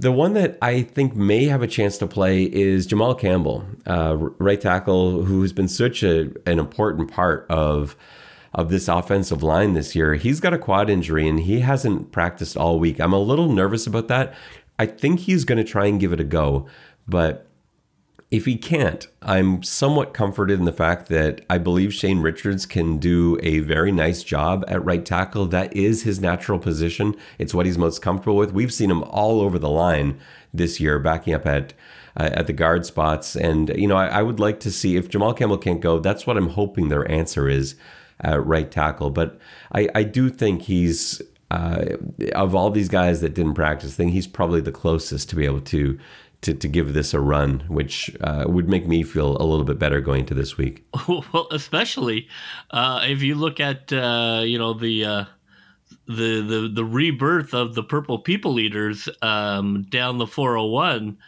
The 0.00 0.10
one 0.10 0.34
that 0.34 0.58
I 0.60 0.82
think 0.82 1.14
may 1.14 1.44
have 1.44 1.62
a 1.62 1.68
chance 1.68 1.96
to 1.98 2.08
play 2.08 2.42
is 2.42 2.86
Jamal 2.86 3.14
Campbell, 3.14 3.64
uh, 3.86 4.16
right 4.16 4.60
tackle, 4.60 5.22
who 5.22 5.42
has 5.42 5.52
been 5.52 5.68
such 5.68 6.02
a, 6.02 6.32
an 6.44 6.58
important 6.58 7.10
part 7.10 7.46
of 7.48 7.96
of 8.54 8.70
this 8.70 8.88
offensive 8.88 9.42
line 9.42 9.74
this 9.74 9.94
year. 9.94 10.14
He's 10.14 10.40
got 10.40 10.54
a 10.54 10.58
quad 10.58 10.88
injury 10.90 11.28
and 11.28 11.40
he 11.40 11.60
hasn't 11.60 12.12
practiced 12.12 12.56
all 12.56 12.78
week. 12.78 13.00
I'm 13.00 13.12
a 13.12 13.18
little 13.18 13.52
nervous 13.52 13.86
about 13.86 14.08
that. 14.08 14.34
I 14.78 14.86
think 14.86 15.20
he's 15.20 15.44
going 15.44 15.58
to 15.58 15.64
try 15.64 15.86
and 15.86 16.00
give 16.00 16.12
it 16.12 16.20
a 16.20 16.24
go, 16.24 16.66
but 17.06 17.48
if 18.30 18.44
he 18.44 18.56
can't, 18.56 19.06
I'm 19.22 19.62
somewhat 19.62 20.12
comforted 20.12 20.58
in 20.58 20.66
the 20.66 20.72
fact 20.72 21.08
that 21.08 21.40
I 21.48 21.56
believe 21.56 21.94
Shane 21.94 22.20
Richards 22.20 22.66
can 22.66 22.98
do 22.98 23.38
a 23.42 23.60
very 23.60 23.90
nice 23.90 24.22
job 24.22 24.64
at 24.68 24.84
right 24.84 25.04
tackle. 25.04 25.46
That 25.46 25.74
is 25.74 26.02
his 26.02 26.20
natural 26.20 26.58
position. 26.58 27.16
It's 27.38 27.54
what 27.54 27.64
he's 27.64 27.78
most 27.78 28.02
comfortable 28.02 28.36
with. 28.36 28.52
We've 28.52 28.72
seen 28.72 28.90
him 28.90 29.02
all 29.04 29.40
over 29.40 29.58
the 29.58 29.70
line 29.70 30.20
this 30.52 30.78
year, 30.78 30.98
backing 30.98 31.32
up 31.32 31.46
at 31.46 31.72
uh, 32.18 32.30
at 32.32 32.46
the 32.46 32.52
guard 32.52 32.84
spots. 32.84 33.34
And 33.34 33.70
you 33.70 33.86
know, 33.86 33.96
I, 33.96 34.06
I, 34.08 34.22
would 34.22 34.40
like 34.40 34.60
to 34.60 34.70
see 34.70 34.96
if 34.96 35.08
Jamal 35.08 35.34
Campbell 35.34 35.58
can't 35.58 35.80
go. 35.80 35.98
That's 35.98 36.26
what 36.26 36.36
I'm 36.36 36.48
hoping 36.48 36.88
their 36.88 37.08
answer 37.10 37.48
is 37.48 37.76
at 38.20 38.44
right 38.44 38.70
tackle. 38.70 39.10
But 39.10 39.38
I, 39.72 39.88
I 39.94 40.02
do 40.02 40.30
think 40.30 40.62
he's 40.62 41.22
uh, 41.50 41.96
of 42.34 42.54
all 42.54 42.70
these 42.70 42.88
guys 42.88 43.20
that 43.20 43.34
didn't 43.34 43.54
practice, 43.54 43.92
I 43.92 43.96
think 43.96 44.12
he's 44.12 44.26
probably 44.26 44.60
the 44.60 44.72
closest 44.72 45.30
to 45.30 45.36
be 45.36 45.44
able 45.44 45.62
to 45.62 45.98
to, 46.40 46.54
to 46.54 46.68
give 46.68 46.94
this 46.94 47.14
a 47.14 47.20
run, 47.20 47.64
which 47.66 48.16
uh, 48.20 48.44
would 48.46 48.68
make 48.68 48.86
me 48.86 49.02
feel 49.02 49.36
a 49.38 49.42
little 49.42 49.64
bit 49.64 49.76
better 49.78 50.00
going 50.00 50.24
to 50.26 50.34
this 50.34 50.56
week. 50.56 50.84
Well, 51.08 51.48
especially 51.50 52.28
uh, 52.70 53.00
if 53.04 53.22
you 53.22 53.34
look 53.34 53.60
at 53.60 53.92
uh, 53.92 54.42
you 54.44 54.58
know 54.58 54.74
the 54.74 55.04
uh, 55.04 55.24
the 56.06 56.42
the 56.42 56.70
the 56.72 56.84
rebirth 56.84 57.54
of 57.54 57.74
the 57.74 57.82
Purple 57.82 58.18
People 58.18 58.60
Eaters 58.60 59.08
um, 59.22 59.84
down 59.88 60.18
the 60.18 60.26
401. 60.26 61.18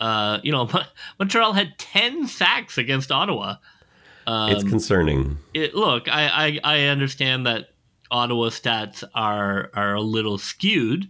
Uh, 0.00 0.38
you 0.42 0.52
know, 0.52 0.68
Montreal 1.18 1.52
had 1.52 1.78
ten 1.78 2.26
sacks 2.26 2.78
against 2.78 3.12
Ottawa. 3.12 3.56
Um, 4.26 4.52
it's 4.52 4.64
concerning. 4.64 5.38
It, 5.52 5.74
look, 5.74 6.08
I, 6.08 6.60
I 6.64 6.76
I 6.76 6.82
understand 6.84 7.46
that 7.46 7.70
Ottawa 8.10 8.48
stats 8.48 9.04
are 9.14 9.70
are 9.74 9.94
a 9.94 10.00
little 10.00 10.38
skewed. 10.38 11.08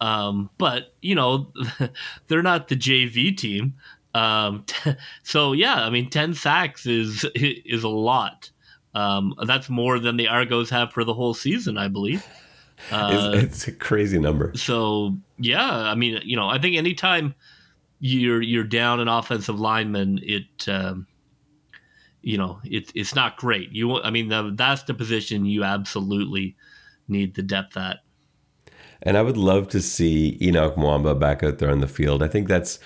Um, 0.00 0.50
but 0.58 0.94
you 1.02 1.14
know, 1.14 1.52
they're 2.28 2.42
not 2.42 2.68
the 2.68 2.76
JV 2.76 3.36
team. 3.36 3.74
Um, 4.14 4.64
so 5.22 5.52
yeah, 5.52 5.84
I 5.84 5.90
mean, 5.90 6.10
ten 6.10 6.34
sacks 6.34 6.86
is 6.86 7.24
is 7.34 7.84
a 7.84 7.88
lot. 7.88 8.50
Um, 8.94 9.34
that's 9.46 9.68
more 9.68 9.98
than 9.98 10.16
the 10.16 10.28
Argos 10.28 10.70
have 10.70 10.92
for 10.92 11.04
the 11.04 11.14
whole 11.14 11.34
season, 11.34 11.78
I 11.78 11.88
believe. 11.88 12.26
Uh, 12.90 13.32
it's, 13.34 13.44
it's, 13.44 13.68
a 13.68 13.72
crazy 13.72 14.18
number. 14.18 14.52
So 14.54 15.16
yeah, 15.38 15.68
I 15.68 15.94
mean, 15.94 16.20
you 16.24 16.36
know, 16.36 16.48
I 16.48 16.58
think 16.58 16.76
anytime 16.76 17.34
you're 18.00 18.40
you're 18.40 18.64
down 18.64 19.00
an 19.00 19.08
offensive 19.08 19.58
lineman, 19.60 20.20
it 20.22 20.68
um, 20.68 21.06
you 22.28 22.36
know, 22.36 22.60
it's 22.62 22.92
it's 22.94 23.14
not 23.14 23.38
great. 23.38 23.72
You, 23.72 24.02
I 24.02 24.10
mean, 24.10 24.28
that's 24.54 24.82
the 24.82 24.92
position 24.92 25.46
you 25.46 25.64
absolutely 25.64 26.56
need 27.08 27.34
the 27.34 27.42
depth 27.42 27.74
at. 27.78 28.00
And 29.00 29.16
I 29.16 29.22
would 29.22 29.38
love 29.38 29.68
to 29.68 29.80
see 29.80 30.36
Henoc 30.38 30.76
Muamba 30.76 31.18
back 31.18 31.42
out 31.42 31.56
there 31.56 31.70
on 31.70 31.80
the 31.80 31.88
field. 31.88 32.22
I 32.22 32.28
think 32.28 32.46
that's 32.46 32.80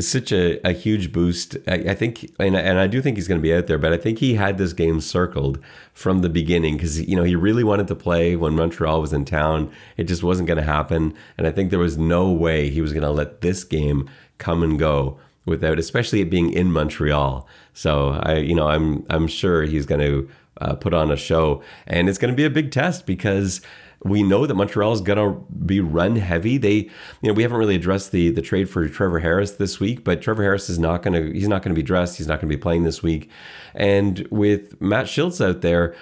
such 0.00 0.32
a, 0.32 0.58
a 0.66 0.72
huge 0.72 1.12
boost. 1.12 1.58
I, 1.66 1.74
I 1.74 1.94
think, 1.94 2.32
and, 2.40 2.56
and 2.56 2.78
I 2.78 2.86
do 2.86 3.02
think 3.02 3.18
he's 3.18 3.28
going 3.28 3.40
to 3.40 3.42
be 3.42 3.52
out 3.52 3.66
there, 3.66 3.76
but 3.76 3.92
I 3.92 3.98
think 3.98 4.20
he 4.20 4.34
had 4.34 4.56
this 4.56 4.72
game 4.72 5.02
circled 5.02 5.58
from 5.92 6.22
the 6.22 6.30
beginning 6.30 6.78
because, 6.78 6.98
you 6.98 7.14
know, 7.14 7.24
he 7.24 7.36
really 7.36 7.64
wanted 7.64 7.88
to 7.88 7.94
play 7.94 8.36
when 8.36 8.54
Montreal 8.54 9.02
was 9.02 9.12
in 9.12 9.26
town. 9.26 9.70
It 9.98 10.04
just 10.04 10.22
wasn't 10.22 10.46
going 10.46 10.58
to 10.58 10.62
happen. 10.62 11.14
And 11.36 11.46
I 11.46 11.50
think 11.50 11.68
there 11.68 11.78
was 11.78 11.98
no 11.98 12.32
way 12.32 12.70
he 12.70 12.80
was 12.80 12.94
going 12.94 13.02
to 13.02 13.10
let 13.10 13.42
this 13.42 13.64
game 13.64 14.08
come 14.38 14.62
and 14.62 14.78
go 14.78 15.18
without, 15.48 15.78
especially 15.78 16.20
it 16.20 16.30
being 16.30 16.52
in 16.52 16.70
Montreal. 16.70 17.46
So 17.72 18.20
I, 18.22 18.36
you 18.36 18.54
know, 18.54 18.68
I'm, 18.68 19.04
I'm 19.10 19.26
sure 19.26 19.62
he's 19.62 19.86
going 19.86 20.00
to 20.00 20.28
uh, 20.60 20.74
put 20.74 20.94
on 20.94 21.10
a 21.10 21.16
show 21.16 21.62
and 21.86 22.08
it's 22.08 22.18
going 22.18 22.32
to 22.32 22.36
be 22.36 22.44
a 22.44 22.50
big 22.50 22.70
test 22.70 23.06
because 23.06 23.60
we 24.04 24.22
know 24.22 24.46
that 24.46 24.54
Montreal 24.54 24.92
is 24.92 25.00
going 25.00 25.18
to 25.18 25.40
be 25.64 25.80
run 25.80 26.16
heavy. 26.16 26.56
They, 26.56 26.74
you 26.74 26.90
know, 27.24 27.32
we 27.32 27.42
haven't 27.42 27.58
really 27.58 27.74
addressed 27.74 28.12
the 28.12 28.30
the 28.30 28.42
trade 28.42 28.70
for 28.70 28.88
Trevor 28.88 29.18
Harris 29.18 29.52
this 29.52 29.80
week, 29.80 30.04
but 30.04 30.22
Trevor 30.22 30.42
Harris 30.42 30.70
is 30.70 30.78
not 30.78 31.02
going 31.02 31.14
to 31.14 31.32
he's 31.32 31.48
not 31.48 31.62
going 31.62 31.74
to 31.74 31.78
be 31.78 31.82
dressed. 31.82 32.16
He's 32.16 32.28
not 32.28 32.40
going 32.40 32.48
to 32.48 32.56
be 32.56 32.60
playing 32.60 32.84
this 32.84 33.02
week. 33.02 33.28
And 33.74 34.26
with 34.30 34.80
Matt 34.80 35.06
Shiltz 35.06 35.44
out 35.44 35.62
there, 35.62 35.96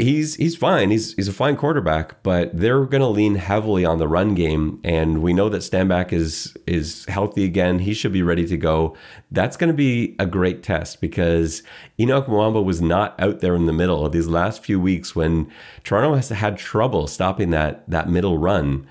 he's 0.00 0.36
he's 0.36 0.56
fine. 0.56 0.90
He's 0.90 1.14
he's 1.14 1.28
a 1.28 1.32
fine 1.32 1.56
quarterback, 1.56 2.22
but 2.22 2.50
they're 2.56 2.84
going 2.84 3.02
to 3.02 3.06
lean 3.08 3.36
heavily 3.36 3.84
on 3.84 3.98
the 3.98 4.08
run 4.08 4.34
game, 4.34 4.80
and 4.82 5.22
we 5.22 5.32
know 5.32 5.48
that 5.48 5.58
Stanback 5.58 6.12
is 6.12 6.56
is 6.66 7.04
healthy 7.06 7.44
again. 7.44 7.78
He 7.80 7.94
should 7.94 8.12
be 8.12 8.22
ready 8.22 8.46
to 8.46 8.56
go. 8.56 8.96
That's 9.30 9.56
going 9.56 9.68
to 9.68 9.76
be 9.76 10.16
a 10.18 10.26
great 10.26 10.62
test 10.62 11.00
because 11.00 11.62
Henoc 11.98 12.26
Muamba 12.26 12.64
was 12.64 12.80
not 12.80 13.18
out 13.20 13.40
there 13.40 13.54
in 13.54 13.66
the 13.66 13.72
middle 13.72 14.04
of 14.04 14.12
these 14.12 14.26
last 14.26 14.64
few 14.64 14.80
weeks 14.80 15.14
when 15.14 15.50
Toronto 15.84 16.14
has 16.14 16.30
had 16.30 16.58
trouble 16.58 17.06
stopping 17.06 17.50
that 17.50 17.88
that 17.88 18.08
middle 18.08 18.38
run. 18.38 18.86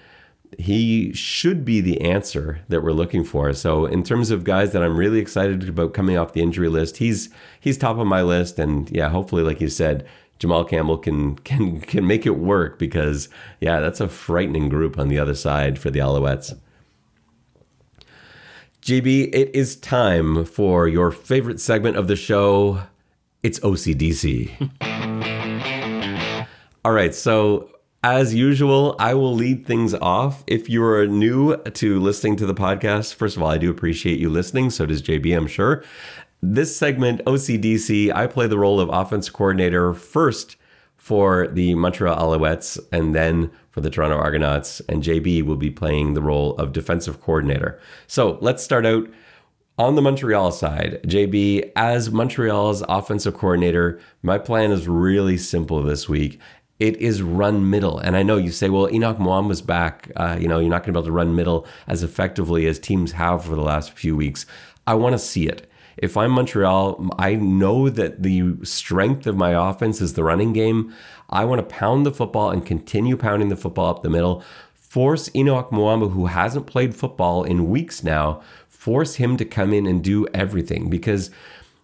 He 0.58 1.13
should 1.13 1.63
be 1.63 1.80
the 1.80 2.01
answer 2.01 2.62
that 2.70 2.82
we're 2.82 2.92
looking 2.92 3.24
for. 3.24 3.54
So, 3.54 3.86
in 3.86 4.04
terms 4.04 4.32
of 4.32 4.44
guys 4.44 4.72
that 4.74 4.82
I'm 4.82 4.98
really 4.98 5.20
excited 5.20 5.70
about 5.70 5.94
coming 5.94 6.18
off 6.18 6.34
the 6.34 6.42
injury 6.42 6.70
list, 6.70 6.98
he's 6.98 7.30
he's 7.60 7.78
top 7.78 7.98
of 7.98 8.08
my 8.08 8.24
list. 8.24 8.58
And 8.58 8.89
yeah, 8.89 9.10
hopefully, 9.10 9.44
like 9.44 9.62
you 9.62 9.70
said, 9.70 10.08
Jamal 10.39 10.63
Campbell 10.63 10.98
can 10.98 11.36
can 11.38 11.81
can 11.81 12.08
make 12.08 12.25
it 12.25 12.38
work 12.38 12.79
because 12.79 13.29
yeah, 13.60 13.79
that's 13.79 14.00
a 14.00 14.08
frightening 14.08 14.69
group 14.69 14.98
on 14.98 15.10
the 15.10 15.19
other 15.19 15.36
side 15.36 15.77
for 15.77 15.91
the 15.91 16.00
Alouettes. 16.00 16.58
JB, 18.81 19.29
it 19.34 19.53
is 19.53 19.75
time 19.75 20.46
for 20.46 20.88
your 20.88 21.12
favorite 21.12 21.60
segment 21.60 21.98
of 21.98 22.08
the 22.08 22.15
show. 22.15 22.81
It's 23.43 23.60
OCDC. 23.60 24.72
All 26.86 26.93
right, 26.93 27.13
so 27.13 27.69
as 28.03 28.34
usual, 28.34 28.96
I 28.98 29.13
will 29.13 29.34
lead 29.34 29.65
things 29.65 29.93
off. 29.93 30.46
If 30.48 30.69
you 30.69 30.84
are 30.86 31.05
new 31.05 31.58
to 31.58 32.00
listening 32.00 32.38
to 32.38 32.46
the 32.46 32.53
podcast, 32.53 33.13
first 33.13 33.36
of 33.36 33.43
all, 33.43 33.50
I 33.50 33.58
do 33.58 33.69
appreciate 33.69 34.19
you 34.19 34.29
listening. 34.29 34.69
So 34.69 34.86
does 34.86 35.01
JB, 35.01 35.36
I'm 35.36 35.48
sure. 35.48 35.84
This 36.41 36.75
segment, 36.75 37.22
OCDC, 37.25 38.13
I 38.15 38.25
play 38.25 38.48
the 38.48 38.58
role 38.58 38.79
of 38.79 38.89
offense 38.89 39.29
coordinator 39.29 39.93
first 39.93 40.55
for 40.96 41.48
the 41.48 41.74
Montreal 41.75 42.15
Alouettes 42.15 42.79
and 42.93 43.13
then 43.13 43.51
for 43.72 43.81
the 43.81 43.89
Toronto 43.89 44.15
Argonauts. 44.15 44.79
And 44.88 45.03
JB 45.03 45.43
will 45.43 45.58
be 45.58 45.69
playing 45.69 46.13
the 46.13 46.22
role 46.22 46.55
of 46.55 46.72
defensive 46.72 47.22
coordinator. 47.22 47.79
So 48.08 48.38
let's 48.39 48.63
start 48.63 48.86
out 48.86 49.10
on 49.77 49.96
the 49.96 50.01
Montreal 50.01 50.53
side. 50.53 51.01
JB, 51.03 51.74
as 51.75 52.10
Montreal's 52.10 52.84
offensive 52.88 53.34
coordinator, 53.34 54.00
my 54.24 54.38
plan 54.38 54.72
is 54.72 54.88
really 54.88 55.38
simple 55.38 55.84
this 55.84 56.08
week. 56.08 56.39
It 56.79 56.96
is 56.98 57.22
run 57.22 57.69
middle. 57.69 57.98
And 58.00 58.15
I 58.15 58.24
know 58.24 58.38
you 58.38 58.51
say, 58.51 58.69
well, 58.69 58.88
Henoc 58.88 59.17
Muamba 59.17 59.50
was 59.50 59.62
back. 59.62 60.10
Uh, 60.15 60.38
you 60.39 60.48
know, 60.48 60.60
you're 60.60 60.69
not 60.69 60.84
going 60.84 60.93
to 60.93 61.00
be 61.00 61.00
able 61.00 61.08
to 61.08 61.12
run 61.12 61.36
middle 61.36 61.67
as 61.88 62.01
effectively 62.01 62.65
as 62.67 62.79
teams 62.79 63.12
have 63.12 63.43
for 63.43 63.55
the 63.55 63.62
last 63.62 63.91
few 63.91 64.15
weeks. 64.15 64.46
I 64.88 64.93
want 64.93 65.13
to 65.13 65.19
see 65.19 65.46
it 65.46 65.69
if 66.01 66.18
I'm 66.18 66.32
Montreal, 66.32 67.10
I 67.18 67.36
know 67.36 67.89
that 67.89 68.24
the 68.24 68.56
strength 68.63 69.27
of 69.27 69.36
my 69.36 69.51
offense 69.51 70.01
is 70.01 70.13
the 70.13 70.24
running 70.24 70.53
game. 70.53 70.94
I 71.29 71.46
want 71.46 71.60
to 71.60 71.75
pound 71.75 72.06
the 72.06 72.12
football 72.12 72.51
and 72.51 72.65
continue 72.65 73.18
pounding 73.18 73.50
the 73.50 73.56
football 73.56 73.89
up 73.89 74.01
the 74.01 74.10
middle. 74.10 74.44
Force 74.74 75.29
Henoc 75.29 75.70
Muamba, 75.70 76.12
who 76.12 76.27
hasn't 76.27 76.68
played 76.68 76.96
football 76.96 77.44
in 77.44 77.70
weeks 77.70 78.03
now, 78.03 78.41
force 78.68 79.15
him 79.15 79.38
to 79.38 79.46
come 79.46 79.74
in 79.74 79.86
and 79.86 80.03
do 80.03 80.25
everything 80.34 80.89
because 80.89 81.29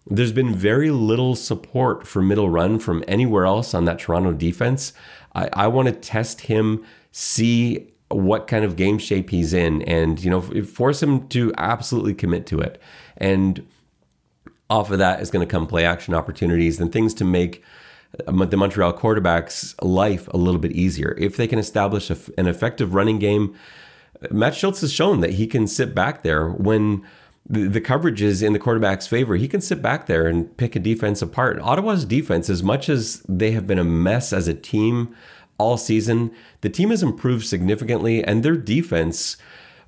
there's 0.08 0.32
been 0.32 0.54
very 0.54 0.90
little 0.90 1.34
support 1.34 2.06
for 2.06 2.22
middle 2.22 2.48
run 2.48 2.78
from 2.78 3.04
anywhere 3.06 3.44
else 3.44 3.74
on 3.74 3.84
that 3.84 3.98
Toronto 3.98 4.32
defense. 4.32 4.92
I, 5.34 5.48
I 5.52 5.66
want 5.66 5.88
to 5.88 5.94
test 5.94 6.42
him, 6.42 6.84
see 7.12 7.92
what 8.08 8.46
kind 8.46 8.64
of 8.64 8.76
game 8.76 8.98
shape 8.98 9.30
he's 9.30 9.52
in, 9.52 9.82
and 9.82 10.22
you 10.22 10.30
know, 10.30 10.40
force 10.40 11.02
him 11.02 11.28
to 11.28 11.52
absolutely 11.58 12.14
commit 12.14 12.46
to 12.46 12.60
it. 12.60 12.80
And 13.16 13.66
off 14.68 14.90
of 14.90 14.98
that 14.98 15.20
is 15.20 15.30
going 15.30 15.46
to 15.46 15.50
come 15.50 15.66
play 15.66 15.84
action 15.84 16.14
opportunities 16.14 16.80
and 16.80 16.92
things 16.92 17.14
to 17.14 17.24
make 17.24 17.62
uh, 18.26 18.44
the 18.44 18.56
Montreal 18.56 18.92
quarterback's 18.92 19.74
life 19.82 20.28
a 20.28 20.36
little 20.36 20.60
bit 20.60 20.72
easier. 20.72 21.14
If 21.18 21.36
they 21.36 21.46
can 21.46 21.58
establish 21.58 22.10
a, 22.10 22.16
an 22.36 22.46
effective 22.46 22.94
running 22.94 23.18
game, 23.18 23.54
Matt 24.30 24.54
Shiltz 24.54 24.80
has 24.80 24.92
shown 24.92 25.20
that 25.20 25.34
he 25.34 25.46
can 25.46 25.66
sit 25.66 25.94
back 25.94 26.22
there 26.22 26.48
when 26.48 27.04
the, 27.48 27.68
the 27.68 27.80
coverage 27.80 28.22
is 28.22 28.42
in 28.42 28.52
the 28.52 28.58
quarterback's 28.58 29.06
favor. 29.06 29.36
He 29.36 29.48
can 29.48 29.60
sit 29.60 29.82
back 29.82 30.06
there 30.06 30.26
and 30.26 30.54
pick 30.56 30.74
a 30.74 30.80
defense 30.80 31.22
apart. 31.22 31.60
Ottawa's 31.60 32.04
defense, 32.04 32.50
as 32.50 32.62
much 32.62 32.88
as 32.88 33.22
they 33.28 33.52
have 33.52 33.66
been 33.66 33.78
a 33.78 33.84
mess 33.84 34.32
as 34.32 34.48
a 34.48 34.54
team 34.54 35.14
all 35.58 35.76
season, 35.76 36.30
the 36.60 36.68
team 36.68 36.90
has 36.90 37.02
improved 37.02 37.46
significantly, 37.46 38.22
and 38.22 38.42
their 38.42 38.56
defense 38.56 39.36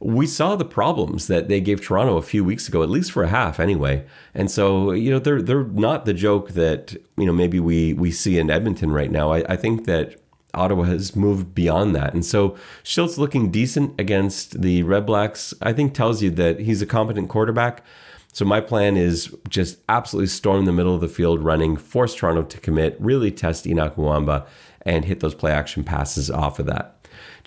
we 0.01 0.27
saw 0.27 0.55
the 0.55 0.65
problems 0.65 1.27
that 1.27 1.49
they 1.49 1.61
gave 1.61 1.81
Toronto 1.81 2.17
a 2.17 2.23
few 2.23 2.45
weeks 2.45 2.69
ago, 2.69 2.83
at 2.83 2.91
least 2.91 3.11
for 3.11 3.25
a 3.25 3.29
half 3.29 3.59
anyway. 3.59 4.05
And 4.33 4.51
so, 4.51 4.93
you 4.93 5.11
know, 5.11 5.19
they're 5.19 5.43
they're 5.43 5.65
not 5.65 6.05
the 6.05 6.15
joke 6.15 6.51
that, 6.51 6.95
you 7.17 7.27
know, 7.27 7.33
maybe 7.33 7.59
we 7.59 7.95
we 7.95 8.13
see 8.13 8.39
in 8.39 8.51
Edmonton 8.51 8.93
right 8.93 9.11
now. 9.11 9.33
I, 9.33 9.45
I 9.53 9.57
think 9.57 9.87
that 9.87 10.17
Ottawa 10.55 10.85
has 10.85 11.17
moved 11.17 11.55
beyond 11.55 11.95
that. 11.97 12.15
And 12.15 12.25
so 12.25 12.57
Shiltz 12.85 13.19
looking 13.19 13.51
decent 13.51 13.99
against 14.01 14.63
the 14.63 14.83
Redblacks, 14.85 15.53
I 15.63 15.73
think 15.73 15.95
tells 15.95 16.23
you 16.23 16.31
that 16.31 16.61
he's 16.61 16.81
a 16.81 16.87
competent 16.87 17.29
quarterback. 17.29 17.85
So 18.33 18.45
my 18.45 18.61
plan 18.61 18.97
is 18.97 19.35
just 19.49 19.79
absolutely 19.89 20.29
storm 20.29 20.65
the 20.65 20.73
middle 20.73 20.95
of 20.95 21.01
the 21.01 21.09
field 21.09 21.43
running, 21.43 21.77
force 21.77 22.15
Toronto 22.15 22.45
to 22.45 22.61
commit, 22.61 22.97
really 23.01 23.33
test 23.33 23.65
Henoc 23.65 23.97
Muamba, 23.97 24.47
and 24.83 25.05
hit 25.05 25.21
those 25.21 25.35
play 25.35 25.51
action 25.51 25.83
passes 25.83 26.31
off 26.31 26.59
of 26.59 26.67
that. 26.67 26.98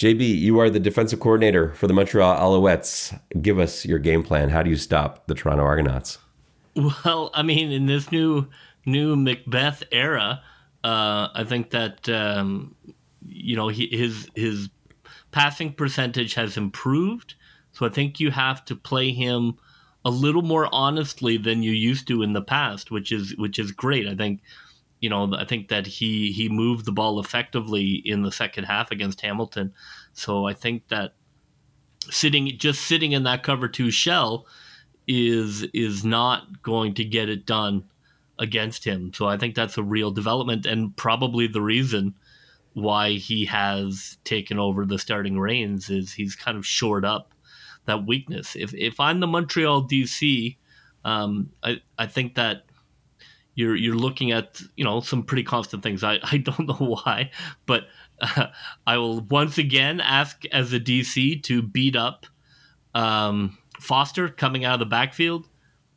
JB, 0.01 0.39
you 0.39 0.59
are 0.59 0.67
the 0.67 0.79
defensive 0.79 1.19
coordinator 1.19 1.75
for 1.75 1.85
the 1.85 1.93
Montreal 1.93 2.35
Alouettes. 2.35 3.15
Give 3.39 3.59
us 3.59 3.85
your 3.85 3.99
game 3.99 4.23
plan. 4.23 4.49
How 4.49 4.63
do 4.63 4.69
you 4.71 4.75
stop 4.75 5.27
the 5.27 5.35
Toronto 5.35 5.63
Argonauts? 5.63 6.17
Well, 6.75 7.29
I 7.35 7.43
mean, 7.43 7.71
in 7.71 7.85
this 7.85 8.11
new 8.11 8.47
new 8.83 9.15
Macbeth 9.15 9.83
era, 9.91 10.41
uh, 10.83 11.27
I 11.35 11.43
think 11.47 11.69
that 11.69 12.09
um, 12.09 12.73
you 13.27 13.55
know 13.55 13.67
he, 13.67 13.89
his 13.91 14.27
his 14.33 14.69
passing 15.29 15.71
percentage 15.71 16.33
has 16.33 16.57
improved. 16.57 17.35
So 17.71 17.85
I 17.85 17.89
think 17.89 18.19
you 18.19 18.31
have 18.31 18.65
to 18.65 18.75
play 18.75 19.11
him 19.11 19.59
a 20.03 20.09
little 20.09 20.41
more 20.41 20.67
honestly 20.71 21.37
than 21.37 21.61
you 21.61 21.73
used 21.73 22.07
to 22.07 22.23
in 22.23 22.33
the 22.33 22.41
past, 22.41 22.89
which 22.89 23.11
is 23.11 23.37
which 23.37 23.59
is 23.59 23.71
great. 23.71 24.07
I 24.07 24.15
think 24.15 24.41
you 25.01 25.09
know, 25.09 25.33
I 25.33 25.45
think 25.45 25.67
that 25.69 25.87
he 25.87 26.31
he 26.31 26.47
moved 26.47 26.85
the 26.85 26.91
ball 26.91 27.19
effectively 27.19 28.01
in 28.05 28.21
the 28.21 28.31
second 28.31 28.65
half 28.65 28.91
against 28.91 29.21
Hamilton. 29.21 29.73
So 30.13 30.45
I 30.47 30.53
think 30.53 30.87
that 30.89 31.15
sitting 32.09 32.57
just 32.57 32.81
sitting 32.81 33.11
in 33.11 33.23
that 33.23 33.43
cover 33.43 33.67
two 33.67 33.91
shell 33.91 34.45
is 35.07 35.63
is 35.73 36.05
not 36.05 36.61
going 36.61 36.93
to 36.93 37.03
get 37.03 37.29
it 37.29 37.47
done 37.47 37.83
against 38.37 38.85
him. 38.85 39.11
So 39.13 39.25
I 39.25 39.37
think 39.37 39.55
that's 39.55 39.77
a 39.77 39.83
real 39.83 40.11
development 40.11 40.65
and 40.67 40.95
probably 40.95 41.47
the 41.47 41.61
reason 41.61 42.13
why 42.73 43.11
he 43.13 43.45
has 43.45 44.17
taken 44.23 44.57
over 44.57 44.85
the 44.85 44.99
starting 44.99 45.37
reins 45.39 45.89
is 45.89 46.13
he's 46.13 46.35
kind 46.35 46.57
of 46.57 46.65
shored 46.65 47.03
up 47.03 47.33
that 47.85 48.05
weakness. 48.05 48.55
If 48.55 48.73
if 48.75 48.99
I'm 48.99 49.19
the 49.19 49.27
Montreal 49.27 49.87
DC, 49.87 50.57
um, 51.03 51.49
I 51.63 51.81
I 51.97 52.05
think 52.05 52.35
that 52.35 52.65
you're 53.55 53.75
you're 53.75 53.95
looking 53.95 54.31
at 54.31 54.61
you 54.75 54.83
know 54.83 55.01
some 55.01 55.23
pretty 55.23 55.43
constant 55.43 55.83
things. 55.83 56.03
I 56.03 56.19
I 56.23 56.37
don't 56.45 56.67
know 56.67 56.97
why, 57.03 57.31
but 57.65 57.85
uh, 58.19 58.47
I 58.87 58.97
will 58.97 59.21
once 59.21 59.57
again 59.57 59.99
ask 59.99 60.43
as 60.51 60.73
a 60.73 60.79
DC 60.79 61.43
to 61.43 61.61
beat 61.61 61.95
up 61.95 62.25
um, 62.93 63.57
Foster 63.79 64.29
coming 64.29 64.65
out 64.65 64.75
of 64.75 64.79
the 64.79 64.85
backfield. 64.85 65.47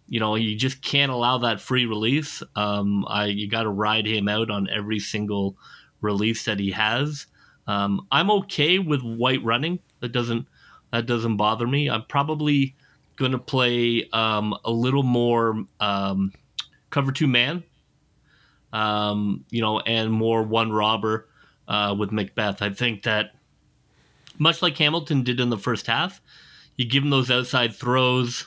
You 0.06 0.20
know, 0.20 0.34
you 0.34 0.54
just 0.54 0.82
can't 0.82 1.10
allow 1.10 1.38
that 1.38 1.60
free 1.60 1.86
release. 1.86 2.42
Um, 2.56 3.04
I 3.08 3.26
you 3.26 3.48
got 3.48 3.62
to 3.62 3.70
ride 3.70 4.06
him 4.06 4.28
out 4.28 4.50
on 4.50 4.68
every 4.68 4.98
single 4.98 5.56
release 6.00 6.44
that 6.44 6.58
he 6.58 6.70
has. 6.72 7.26
Um, 7.66 8.06
I'm 8.10 8.30
okay 8.30 8.78
with 8.78 9.02
White 9.02 9.42
running. 9.42 9.78
That 10.00 10.12
doesn't 10.12 10.46
that 10.92 11.06
doesn't 11.06 11.36
bother 11.36 11.66
me. 11.66 11.88
I'm 11.88 12.04
probably 12.04 12.76
going 13.16 13.32
to 13.32 13.38
play 13.38 14.08
um, 14.12 14.54
a 14.64 14.70
little 14.70 15.02
more 15.02 15.64
um, 15.80 16.32
cover 16.94 17.10
two 17.10 17.26
man, 17.26 17.64
um, 18.72 19.44
you 19.50 19.60
know, 19.60 19.80
and 19.80 20.12
more 20.12 20.44
one 20.44 20.72
robber 20.72 21.28
uh, 21.66 21.94
with 21.98 22.12
Macbeth. 22.12 22.62
I 22.62 22.70
think 22.70 23.02
that 23.02 23.32
much 24.38 24.62
like 24.62 24.78
Hamilton 24.78 25.24
did 25.24 25.40
in 25.40 25.50
the 25.50 25.58
first 25.58 25.88
half, 25.88 26.22
you 26.76 26.88
give 26.88 27.02
him 27.02 27.10
those 27.10 27.32
outside 27.32 27.74
throws 27.74 28.46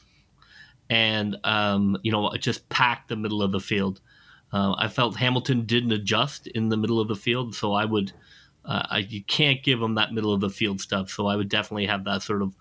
and, 0.90 1.36
um, 1.44 1.98
you 2.04 2.12
know, 2.14 2.34
just 2.40 2.70
pack 2.70 3.10
the 3.10 3.18
middle 3.18 3.42
of 3.42 3.52
the 3.52 3.60
field. 3.60 4.00
Uh, 4.54 4.76
I 4.78 4.88
felt 4.88 5.18
Hamilton 5.18 5.66
didn't 5.66 5.92
adjust 5.92 6.48
in 6.48 6.70
the 6.70 6.78
middle 6.78 7.02
of 7.02 7.10
the 7.10 7.16
field, 7.16 7.54
so 7.54 7.74
I 7.74 7.84
would. 7.84 8.14
Uh, 8.64 8.86
I, 8.90 8.98
you 9.00 9.24
can't 9.24 9.64
give 9.64 9.82
him 9.82 9.96
that 9.96 10.14
middle 10.14 10.34
of 10.34 10.42
the 10.42 10.50
field 10.50 10.82
stuff, 10.82 11.10
so 11.10 11.28
I 11.28 11.36
would 11.36 11.48
definitely 11.50 11.86
have 11.88 12.04
that 12.06 12.22
sort 12.22 12.42
of 12.42 12.54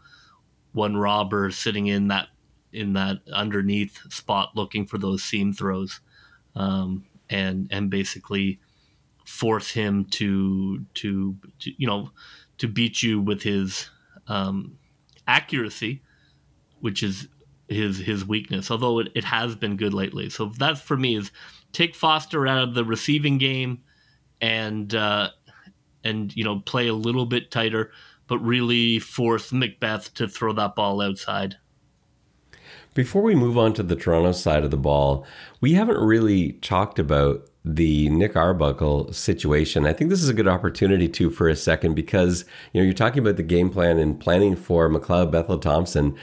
one 0.73 0.97
robber 0.97 1.51
sitting 1.51 1.87
in 1.87 2.09
that 2.09 2.29
in 2.77 2.93
that 2.93 3.19
underneath 3.33 4.01
spot 4.13 4.51
looking 4.55 4.87
for 4.87 4.99
those 4.99 5.23
seam 5.23 5.53
throws, 5.53 6.01
um, 6.55 7.05
and 7.31 7.69
and 7.71 7.91
basically 7.91 8.61
force 9.25 9.71
him 9.73 10.05
to, 10.05 10.85
to, 10.95 11.37
to 11.59 11.73
you 11.77 11.87
know 11.87 12.11
to 12.59 12.69
beat 12.69 13.03
you 13.03 13.21
with 13.21 13.43
his 13.43 13.91
um, 14.29 14.79
accuracy, 15.27 16.03
which 16.81 17.03
is 17.03 17.29
his 17.69 17.99
his 17.99 18.25
weakness. 18.25 18.71
Although 18.71 19.01
it, 19.01 19.09
it 19.15 19.25
has 19.25 19.57
been 19.57 19.77
good 19.77 19.95
lately, 19.95 20.31
so 20.31 20.47
that 20.59 20.79
for 20.79 20.97
me 20.97 21.17
is 21.17 21.31
take 21.73 21.95
Foster 21.95 22.47
out 22.47 22.63
of 22.63 22.75
the 22.75 22.85
receiving 22.85 23.39
game 23.39 23.83
and 24.41 24.95
uh, 24.95 25.31
and 26.05 26.35
you 26.37 26.45
know 26.45 26.61
play 26.61 26.89
a 26.89 26.95
little 26.95 27.27
bit 27.27 27.51
tighter, 27.51 27.91
but 28.27 28.39
really 28.39 28.99
force 28.99 29.53
Macbeth 29.53 30.15
to 30.15 30.29
throw 30.29 30.53
that 30.53 30.75
ball 30.75 31.01
outside. 31.01 31.57
Before 32.97 33.21
we 33.21 33.35
move 33.35 33.59
on 33.59 33.75
to 33.75 33.83
the 33.83 33.95
Toronto 33.95 34.33
side 34.33 34.65
of 34.65 34.71
the 34.71 34.79
ball, 34.79 35.27
we 35.61 35.75
haven't 35.75 35.99
really 35.99 36.53
talked 36.53 36.99
about 36.99 37.47
the 37.63 38.09
Nick 38.09 38.37
Arbuckle 38.37 39.13
situation. 39.13 39.85
I 39.85 39.93
think 39.93 40.09
this 40.09 40.23
is 40.23 40.31
a 40.31 40.35
good 40.35 40.49
opportunity 40.49 41.07
to 41.09 41.29
for 41.29 41.47
a 41.47 41.57
second 41.57 41.95
because 41.95 42.47
you 42.73 42.81
know 42.81 42.87
you're 42.87 42.95
talking 42.95 43.19
about 43.19 43.37
the 43.37 43.43
game 43.43 43.69
plan 43.69 43.99
and 43.99 44.19
planning 44.19 44.57
for 44.57 44.89
McLeod 44.89 45.31
Bethel 45.31 45.59
Thompson. 45.59 46.17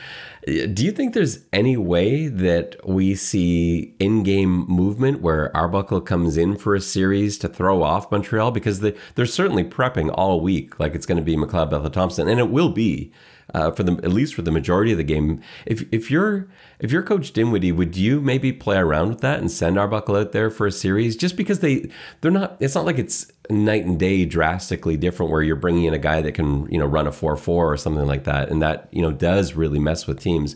Do 0.48 0.84
you 0.84 0.92
think 0.92 1.13
there's 1.13 1.46
any 1.53 1.77
way 1.77 2.27
that 2.27 2.75
we 2.88 3.13
see 3.13 3.94
in-game 4.00 4.65
movement 4.68 5.22
where 5.22 5.56
Arbuckle 5.56 6.01
comes 6.01 6.38
in 6.38 6.58
for 6.58 6.74
a 6.74 6.82
series 6.82 7.38
to 7.39 7.48
throw 7.48 7.84
off 7.84 8.12
Montreal 8.12 8.50
because 8.50 8.79
they, 8.79 8.96
they're 9.14 9.27
certainly 9.27 9.64
prepping 9.64 10.12
all 10.12 10.42
week 10.42 10.79
like 10.79 10.96
it's 10.96 11.05
going 11.05 11.20
to 11.20 11.24
be 11.24 11.38
McLeod 11.38 11.70
Bethel 11.70 11.92
Thompson 11.92 12.27
and 12.27 12.40
it 12.40 12.50
will 12.50 12.70
be 12.70 13.12
uh, 13.53 13.72
for 13.72 13.84
the 13.84 13.94
at 14.03 14.12
least 14.12 14.36
for 14.36 14.42
the 14.42 14.51
majority 14.51 14.92
of 14.92 14.98
the 14.98 15.03
game. 15.03 15.42
If 15.66 15.84
if 15.92 16.10
you're 16.10 16.48
if 16.79 16.92
you're 16.92 17.03
Coach 17.03 17.32
Dinwiddie, 17.32 17.72
would 17.72 17.96
you 17.96 18.22
maybe 18.22 18.51
play 18.51 18.77
around 18.77 19.10
with 19.10 19.22
that 19.22 19.40
and 19.40 19.51
send 19.51 19.77
Arbuckle 19.77 20.16
out 20.16 20.32
there 20.32 20.50
for 20.50 20.68
a 20.68 20.72
series 20.72 21.16
just 21.16 21.38
because 21.38 21.60
they 21.60 21.90
they're 22.22 22.32
not? 22.32 22.58
It's 22.60 22.75
not 22.75 22.86
like 22.86 23.00
it's 23.00 23.32
night 23.50 23.86
and 23.86 24.00
day 24.00 24.25
drastically 24.25 24.98
different 24.98 25.32
where 25.32 25.42
you're 25.42 25.56
bringing 25.56 25.86
in 25.86 25.94
a 25.94 26.00
guy 26.00 26.22
that 26.22 26.34
can 26.34 26.70
you 26.72 26.77
know 26.77 26.86
run 26.86 27.08
a 27.08 27.12
four 27.12 27.36
four 27.36 27.72
or 27.72 27.77
something 27.77 28.06
like 28.06 28.24
that, 28.24 28.50
and 28.50 28.62
that 28.62 28.88
you 28.92 29.01
know 29.01 29.12
does 29.12 29.53
really 29.53 29.79
mess 29.79 30.08
with 30.08 30.20
teams. 30.20 30.56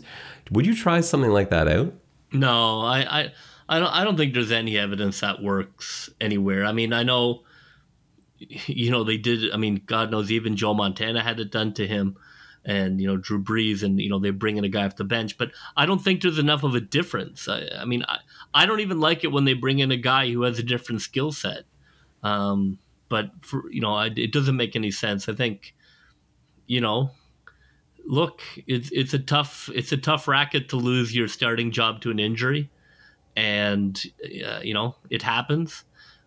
Would 0.50 0.66
you 0.66 0.74
try 0.74 1.00
something 1.00 1.30
like 1.30 1.50
that 1.50 1.68
out? 1.68 1.92
No, 2.32 2.80
I 2.80 3.20
I 3.20 3.32
I 3.68 3.78
don't 3.78 3.92
I 3.92 4.04
don't 4.04 4.16
think 4.16 4.34
there's 4.34 4.52
any 4.52 4.78
evidence 4.78 5.20
that 5.20 5.42
works 5.42 6.10
anywhere. 6.20 6.64
I 6.64 6.72
mean, 6.72 6.92
I 6.92 7.02
know 7.02 7.42
you 8.38 8.90
know 8.90 9.04
they 9.04 9.18
did. 9.18 9.52
I 9.52 9.56
mean, 9.56 9.82
God 9.86 10.10
knows 10.10 10.30
even 10.32 10.56
Joe 10.56 10.74
Montana 10.74 11.22
had 11.22 11.38
it 11.40 11.50
done 11.50 11.74
to 11.74 11.86
him 11.86 12.16
and 12.68 13.00
you 13.00 13.06
know 13.06 13.16
Drew 13.16 13.42
Brees, 13.42 13.82
and 13.82 13.98
you 13.98 14.10
know 14.10 14.18
they 14.18 14.30
bring 14.30 14.58
in 14.58 14.64
a 14.64 14.68
guy 14.68 14.84
off 14.84 14.96
the 14.96 15.02
bench. 15.04 15.38
But 15.38 15.52
I 15.76 15.86
don't 15.86 16.00
think 16.00 16.20
there's 16.20 16.38
enough 16.38 16.62
of 16.62 16.74
a 16.74 16.80
difference. 16.80 17.48
I, 17.48 17.66
I 17.80 17.86
mean, 17.86 18.04
I, 18.06 18.18
I 18.52 18.66
don't 18.66 18.80
even 18.80 19.00
like 19.00 19.24
it 19.24 19.32
when 19.32 19.46
they 19.46 19.54
bring 19.54 19.78
in 19.78 19.90
a 19.90 19.96
guy 19.96 20.30
who 20.30 20.42
has 20.42 20.58
a 20.58 20.62
different 20.62 21.00
skill 21.00 21.32
set. 21.32 21.64
Um, 22.22 22.78
but 23.08 23.30
for 23.40 23.72
you 23.72 23.80
know, 23.80 23.94
I, 23.94 24.10
it 24.14 24.32
doesn't 24.32 24.56
make 24.56 24.76
any 24.76 24.90
sense. 24.90 25.30
I 25.30 25.34
think, 25.34 25.74
you 26.66 26.82
know, 26.82 27.10
look, 28.04 28.42
it's 28.66 28.90
it's 28.92 29.14
a 29.14 29.18
tough 29.18 29.70
it's 29.74 29.92
a 29.92 29.96
tough 29.96 30.28
racket 30.28 30.68
to 30.68 30.76
lose 30.76 31.16
your 31.16 31.26
starting 31.26 31.70
job 31.70 32.02
to 32.02 32.10
an 32.10 32.18
injury, 32.18 32.68
and 33.34 33.98
uh, 34.46 34.60
you 34.62 34.74
know 34.74 34.94
it 35.08 35.22
happens. 35.22 35.84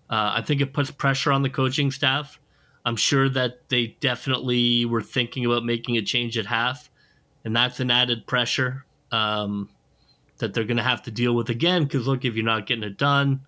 Uh, 0.10 0.34
I 0.38 0.42
think 0.42 0.60
it 0.60 0.74
puts 0.74 0.90
pressure 0.90 1.32
on 1.32 1.44
the 1.44 1.52
coaching 1.52 1.92
staff. 1.92 2.40
I'm 2.86 2.96
sure 2.96 3.30
that 3.30 3.70
they 3.70 3.98
definitely 4.00 4.86
were 4.86 5.02
thinking 5.02 5.46
about 5.46 5.64
making 5.64 5.98
a 5.98 6.02
change 6.02 6.38
at 6.38 6.46
half, 6.46 6.90
and 7.46 7.56
that's 7.56 7.80
an 7.80 7.92
added 7.92 8.26
pressure 8.26 8.86
um, 9.12 9.70
that 10.38 10.54
they're 10.54 10.64
going 10.64 10.78
to 10.78 10.84
have 10.84 11.04
to 11.04 11.12
deal 11.12 11.36
with 11.36 11.50
again. 11.50 11.84
Because 11.84 12.08
look, 12.08 12.26
if 12.26 12.36
you're 12.36 12.46
not 12.46 12.66
getting 12.66 12.84
it 12.84 12.98
done, 12.98 13.42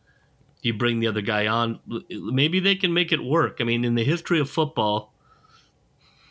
you 0.62 0.74
bring 0.74 1.00
the 1.00 1.08
other 1.08 1.22
guy 1.22 1.48
on. 1.48 1.80
Maybe 2.10 2.60
they 2.60 2.76
can 2.76 2.94
make 2.94 3.12
it 3.12 3.24
work. 3.24 3.58
I 3.60 3.64
mean, 3.64 3.84
in 3.84 3.96
the 3.96 4.04
history 4.04 4.40
of 4.40 4.50
football, 4.50 5.14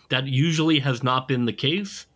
that 0.08 0.26
usually 0.26 0.78
has 0.80 1.02
not 1.02 1.28
been 1.28 1.44
the 1.44 1.52
case. 1.52 2.06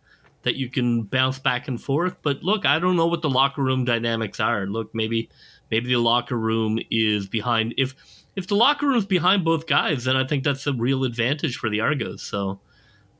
That 0.43 0.55
you 0.55 0.69
can 0.69 1.03
bounce 1.03 1.39
back 1.39 1.67
and 1.67 1.81
forth. 1.81 2.15
But 2.21 2.41
look, 2.41 2.65
I 2.65 2.79
don't 2.79 2.95
know 2.95 3.07
what 3.07 3.21
the 3.21 3.29
locker 3.29 3.61
room 3.61 3.83
dynamics 3.83 4.39
are. 4.39 4.65
Look, 4.65 4.95
maybe 4.95 5.29
maybe 5.69 5.89
the 5.89 5.97
locker 5.97 6.37
room 6.37 6.79
is 6.89 7.27
behind. 7.27 7.73
If 7.77 7.95
if 8.37 8.45
the 8.45 8.55
locker 8.55 8.85
room's 8.85 9.07
behind 9.07 9.43
both 9.43 9.65
guys, 9.65 10.03
then 10.03 10.15
I 10.15 10.23
think 10.23 10.43
that's 10.43 10.67
a 10.67 10.71
real 10.71 11.03
advantage 11.03 11.57
for 11.57 11.71
the 11.71 11.81
Argos. 11.81 12.21
So, 12.21 12.59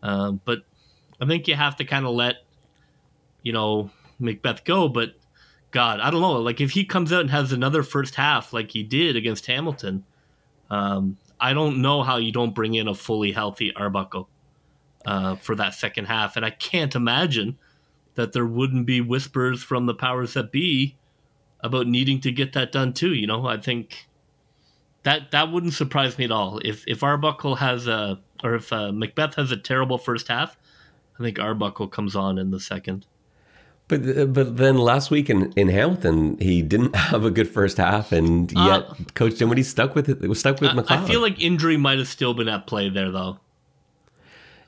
uh, 0.03 0.33
but 0.33 0.59
I 1.19 1.25
think 1.25 1.47
you 1.47 1.55
have 1.55 1.75
to 1.77 1.85
kind 1.85 2.05
of 2.05 2.13
let 2.13 2.35
you 3.41 3.51
know 3.51 3.89
Macbeth 4.19 4.63
go. 4.63 4.87
But 4.87 5.15
God, 5.71 5.99
I 6.01 6.11
don't 6.11 6.21
know. 6.21 6.33
Like 6.33 6.61
if 6.61 6.69
he 6.69 6.85
comes 6.85 7.11
out 7.11 7.21
and 7.21 7.31
has 7.31 7.51
another 7.51 7.81
first 7.81 8.13
half 8.13 8.53
like 8.53 8.69
he 8.69 8.83
did 8.83 9.15
against 9.15 9.47
Hamilton, 9.47 10.05
um, 10.69 11.17
I 11.39 11.53
don't 11.53 11.81
know 11.81 12.03
how 12.03 12.17
you 12.17 12.31
don't 12.31 12.53
bring 12.53 12.75
in 12.75 12.87
a 12.87 12.93
fully 12.93 13.31
healthy 13.31 13.73
Arbuckle 13.75 14.29
uh, 15.07 15.35
for 15.37 15.55
that 15.55 15.73
second 15.73 16.05
half, 16.05 16.35
and 16.35 16.45
I 16.45 16.51
can't 16.51 16.95
imagine 16.95 17.57
that 18.13 18.33
there 18.33 18.45
wouldn't 18.45 18.85
be 18.85 19.01
whispers 19.01 19.63
from 19.63 19.87
the 19.87 19.95
powers 19.95 20.35
that 20.35 20.51
be 20.51 20.95
about 21.61 21.87
needing 21.87 22.21
to 22.21 22.31
get 22.31 22.53
that 22.53 22.71
done 22.71 22.93
too. 22.93 23.15
You 23.15 23.25
know, 23.25 23.47
I 23.47 23.57
think 23.57 24.06
that 25.03 25.31
that 25.31 25.51
wouldn't 25.51 25.73
surprise 25.73 26.17
me 26.17 26.25
at 26.25 26.31
all. 26.31 26.59
If 26.63 26.83
if 26.87 27.03
Arbuckle 27.03 27.55
has 27.55 27.87
a 27.87 28.19
or 28.43 28.55
if 28.55 28.71
uh, 28.71 28.91
McBeth 28.91 29.35
has 29.35 29.51
a 29.51 29.57
terrible 29.57 29.97
first 29.97 30.27
half, 30.27 30.57
I 31.19 31.23
think 31.23 31.39
Arbuckle 31.39 31.87
comes 31.87 32.15
on 32.15 32.37
in 32.37 32.51
the 32.51 32.59
second. 32.59 33.05
But 33.87 34.33
but 34.33 34.57
then 34.57 34.77
last 34.77 35.11
week 35.11 35.29
in, 35.29 35.53
in 35.53 35.69
Hamilton, 35.69 36.37
he 36.39 36.61
didn't 36.61 36.95
have 36.95 37.23
a 37.23 37.31
good 37.31 37.49
first 37.49 37.77
half, 37.77 38.11
and 38.11 38.51
uh, 38.57 38.65
yet 38.65 38.81
uh, 38.89 38.95
Coach 39.13 39.37
Dinwiddie 39.37 39.63
stuck 39.63 39.95
with 39.95 40.09
it. 40.09 40.19
Was 40.21 40.39
stuck 40.39 40.59
with 40.59 40.71
McLeod. 40.71 40.91
I 40.91 41.07
feel 41.07 41.21
like 41.21 41.41
injury 41.41 41.77
might 41.77 41.97
have 41.97 42.07
still 42.07 42.33
been 42.33 42.49
at 42.49 42.67
play 42.67 42.89
there, 42.89 43.11
though. 43.11 43.39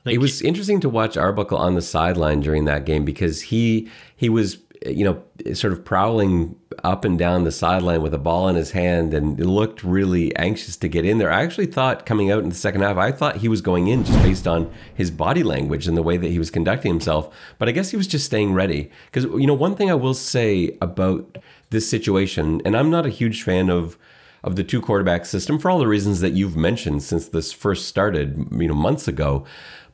Like 0.04 0.14
it 0.14 0.18
was 0.18 0.40
interesting 0.40 0.80
to 0.80 0.88
watch 0.88 1.18
Arbuckle 1.18 1.58
on 1.58 1.74
the 1.74 1.82
sideline 1.82 2.40
during 2.40 2.64
that 2.64 2.86
game 2.86 3.04
because 3.04 3.42
he 3.42 3.90
he 4.16 4.30
was 4.30 4.56
you 4.86 5.04
know, 5.04 5.22
sort 5.52 5.72
of 5.72 5.84
prowling 5.84 6.56
up 6.84 7.04
and 7.04 7.18
down 7.18 7.44
the 7.44 7.52
sideline 7.52 8.00
with 8.00 8.14
a 8.14 8.18
ball 8.18 8.48
in 8.48 8.56
his 8.56 8.70
hand 8.70 9.12
and 9.12 9.38
looked 9.44 9.84
really 9.84 10.34
anxious 10.36 10.76
to 10.78 10.88
get 10.88 11.04
in 11.04 11.18
there. 11.18 11.30
I 11.30 11.42
actually 11.42 11.66
thought 11.66 12.06
coming 12.06 12.30
out 12.30 12.42
in 12.42 12.48
the 12.48 12.54
second 12.54 12.80
half, 12.80 12.96
I 12.96 13.12
thought 13.12 13.36
he 13.36 13.48
was 13.48 13.60
going 13.60 13.88
in 13.88 14.04
just 14.04 14.22
based 14.22 14.48
on 14.48 14.72
his 14.94 15.10
body 15.10 15.42
language 15.42 15.86
and 15.86 15.96
the 15.96 16.02
way 16.02 16.16
that 16.16 16.30
he 16.30 16.38
was 16.38 16.50
conducting 16.50 16.90
himself. 16.90 17.34
But 17.58 17.68
I 17.68 17.72
guess 17.72 17.90
he 17.90 17.98
was 17.98 18.06
just 18.06 18.24
staying 18.24 18.54
ready. 18.54 18.90
Because, 19.06 19.24
you 19.24 19.46
know, 19.46 19.54
one 19.54 19.76
thing 19.76 19.90
I 19.90 19.94
will 19.94 20.14
say 20.14 20.76
about 20.80 21.38
this 21.68 21.88
situation, 21.88 22.62
and 22.64 22.74
I'm 22.76 22.90
not 22.90 23.06
a 23.06 23.10
huge 23.10 23.42
fan 23.42 23.68
of 23.68 23.98
of 24.42 24.56
the 24.56 24.64
two 24.64 24.80
quarterback 24.80 25.26
system 25.26 25.58
for 25.58 25.70
all 25.70 25.78
the 25.78 25.86
reasons 25.86 26.20
that 26.20 26.32
you've 26.32 26.56
mentioned 26.56 27.02
since 27.02 27.28
this 27.28 27.52
first 27.52 27.86
started, 27.86 28.48
you 28.52 28.68
know, 28.68 28.74
months 28.74 29.06
ago. 29.06 29.44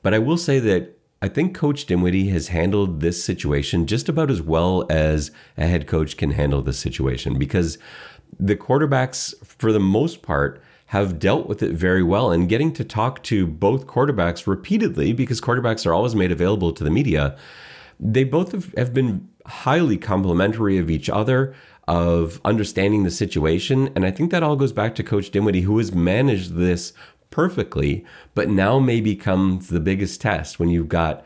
But 0.03 0.15
I 0.15 0.21
will 0.21 0.37
say 0.37 0.61
that 0.61 0.96
I 1.23 1.29
think 1.29 1.55
Coach 1.55 1.87
Dinwiddie 1.87 2.29
has 2.29 2.49
handled 2.49 3.01
this 3.01 3.25
situation 3.25 3.87
just 3.87 4.09
about 4.09 4.31
as 4.31 4.43
well 4.43 4.87
as 4.91 5.31
a 5.57 5.67
head 5.67 5.87
coach 5.87 6.17
can 6.17 6.33
handle 6.33 6.61
this 6.61 6.79
situation 6.79 7.39
because 7.39 7.79
the 8.39 8.57
quarterbacks, 8.57 9.35
for 9.45 9.73
the 9.73 9.81
most 9.81 10.21
part, 10.23 10.63
have 10.87 11.19
dealt 11.19 11.49
with 11.49 11.63
it 11.63 11.73
very 11.73 12.03
well. 12.03 12.31
And 12.31 12.49
getting 12.49 12.73
to 12.75 12.85
talk 12.85 13.23
to 13.25 13.47
both 13.47 13.87
quarterbacks 13.87 14.47
repeatedly, 14.47 15.13
because 15.13 15.41
quarterbacks 15.41 15.87
are 15.87 15.95
always 15.95 16.15
made 16.15 16.31
available 16.31 16.73
to 16.73 16.85
the 16.85 16.91
media, 16.91 17.37
they 17.99 18.25
both 18.25 18.53
have, 18.53 18.95
been 18.95 19.29
highly 19.47 19.97
complimentary 19.97 20.79
of 20.79 20.91
each 20.91 21.09
other, 21.09 21.55
of 21.89 22.41
understanding 22.45 23.05
the 23.05 23.11
situation. 23.11 23.91
And 23.95 24.05
I 24.05 24.11
think 24.11 24.31
that 24.33 24.43
all 24.43 24.57
goes 24.57 24.73
back 24.73 24.95
to 24.97 25.03
Coach 25.03 25.31
Dinwiddie, 25.31 25.63
who 25.63 25.79
has 25.79 25.93
managed 25.93 26.55
this 26.55 26.93
perfectly, 27.31 28.05
but 28.35 28.49
now 28.49 28.79
may 28.79 29.01
become 29.01 29.61
the 29.69 29.81
biggest 29.81 30.21
test 30.21 30.59
when 30.59 30.69
you've 30.69 30.89
got 30.89 31.25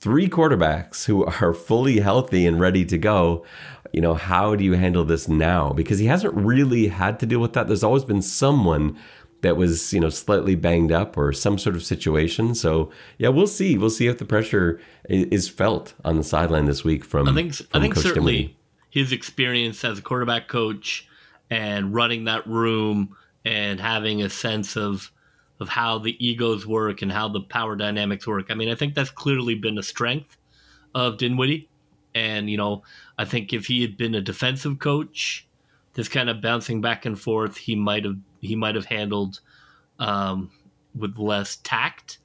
three 0.00 0.28
quarterbacks 0.28 1.04
who 1.04 1.24
are 1.40 1.52
fully 1.52 2.00
healthy 2.00 2.46
and 2.46 2.60
ready 2.60 2.84
to 2.84 2.98
go. 2.98 3.44
You 3.92 4.00
know, 4.00 4.14
how 4.14 4.56
do 4.56 4.64
you 4.64 4.72
handle 4.72 5.04
this 5.04 5.28
now? 5.28 5.72
Because 5.72 5.98
he 5.98 6.06
hasn't 6.06 6.34
really 6.34 6.88
had 6.88 7.20
to 7.20 7.26
deal 7.26 7.40
with 7.40 7.52
that. 7.52 7.66
There's 7.66 7.84
always 7.84 8.04
been 8.04 8.22
someone 8.22 8.98
that 9.42 9.56
was, 9.56 9.92
you 9.92 10.00
know, 10.00 10.08
slightly 10.08 10.54
banged 10.54 10.92
up 10.92 11.18
or 11.18 11.32
some 11.32 11.58
sort 11.58 11.76
of 11.76 11.84
situation. 11.84 12.54
So, 12.54 12.90
yeah, 13.18 13.28
we'll 13.28 13.46
see. 13.46 13.76
We'll 13.76 13.90
see 13.90 14.06
if 14.06 14.18
the 14.18 14.24
pressure 14.24 14.80
is 15.08 15.48
felt 15.48 15.94
on 16.04 16.16
the 16.16 16.24
sideline 16.24 16.64
this 16.64 16.84
week 16.84 17.04
from 17.04 17.28
I 17.28 17.34
think 17.34 17.54
from 17.54 17.66
I 17.74 17.80
think 17.80 17.94
Coach 17.94 18.04
certainly 18.04 18.56
his 18.92 19.10
experience 19.10 19.84
as 19.84 19.98
a 19.98 20.02
quarterback 20.02 20.48
coach 20.48 21.08
and 21.50 21.94
running 21.94 22.24
that 22.24 22.46
room 22.46 23.16
and 23.44 23.80
having 23.80 24.22
a 24.22 24.28
sense 24.28 24.76
of 24.76 25.10
of 25.62 25.70
how 25.70 25.98
the 25.98 26.16
egos 26.24 26.66
work 26.66 27.00
and 27.00 27.10
how 27.10 27.28
the 27.28 27.40
power 27.40 27.76
dynamics 27.76 28.26
work. 28.26 28.46
I 28.50 28.54
mean, 28.54 28.68
I 28.68 28.74
think 28.74 28.94
that's 28.94 29.10
clearly 29.10 29.54
been 29.54 29.78
a 29.78 29.82
strength 29.82 30.36
of 30.94 31.16
Dinwiddie. 31.16 31.70
And, 32.14 32.50
you 32.50 32.58
know, 32.58 32.82
I 33.16 33.24
think 33.24 33.54
if 33.54 33.66
he 33.66 33.80
had 33.80 33.96
been 33.96 34.14
a 34.14 34.20
defensive 34.20 34.78
coach, 34.78 35.46
this 35.94 36.08
kind 36.08 36.28
of 36.28 36.42
bouncing 36.42 36.80
back 36.80 37.06
and 37.06 37.18
forth, 37.18 37.56
he 37.56 37.74
might 37.74 38.04
have 38.04 38.16
he 38.40 38.56
might 38.56 38.74
have 38.74 38.86
handled 38.86 39.40
um, 39.98 40.50
with 40.98 41.16
less 41.16 41.56
tact, 41.56 42.18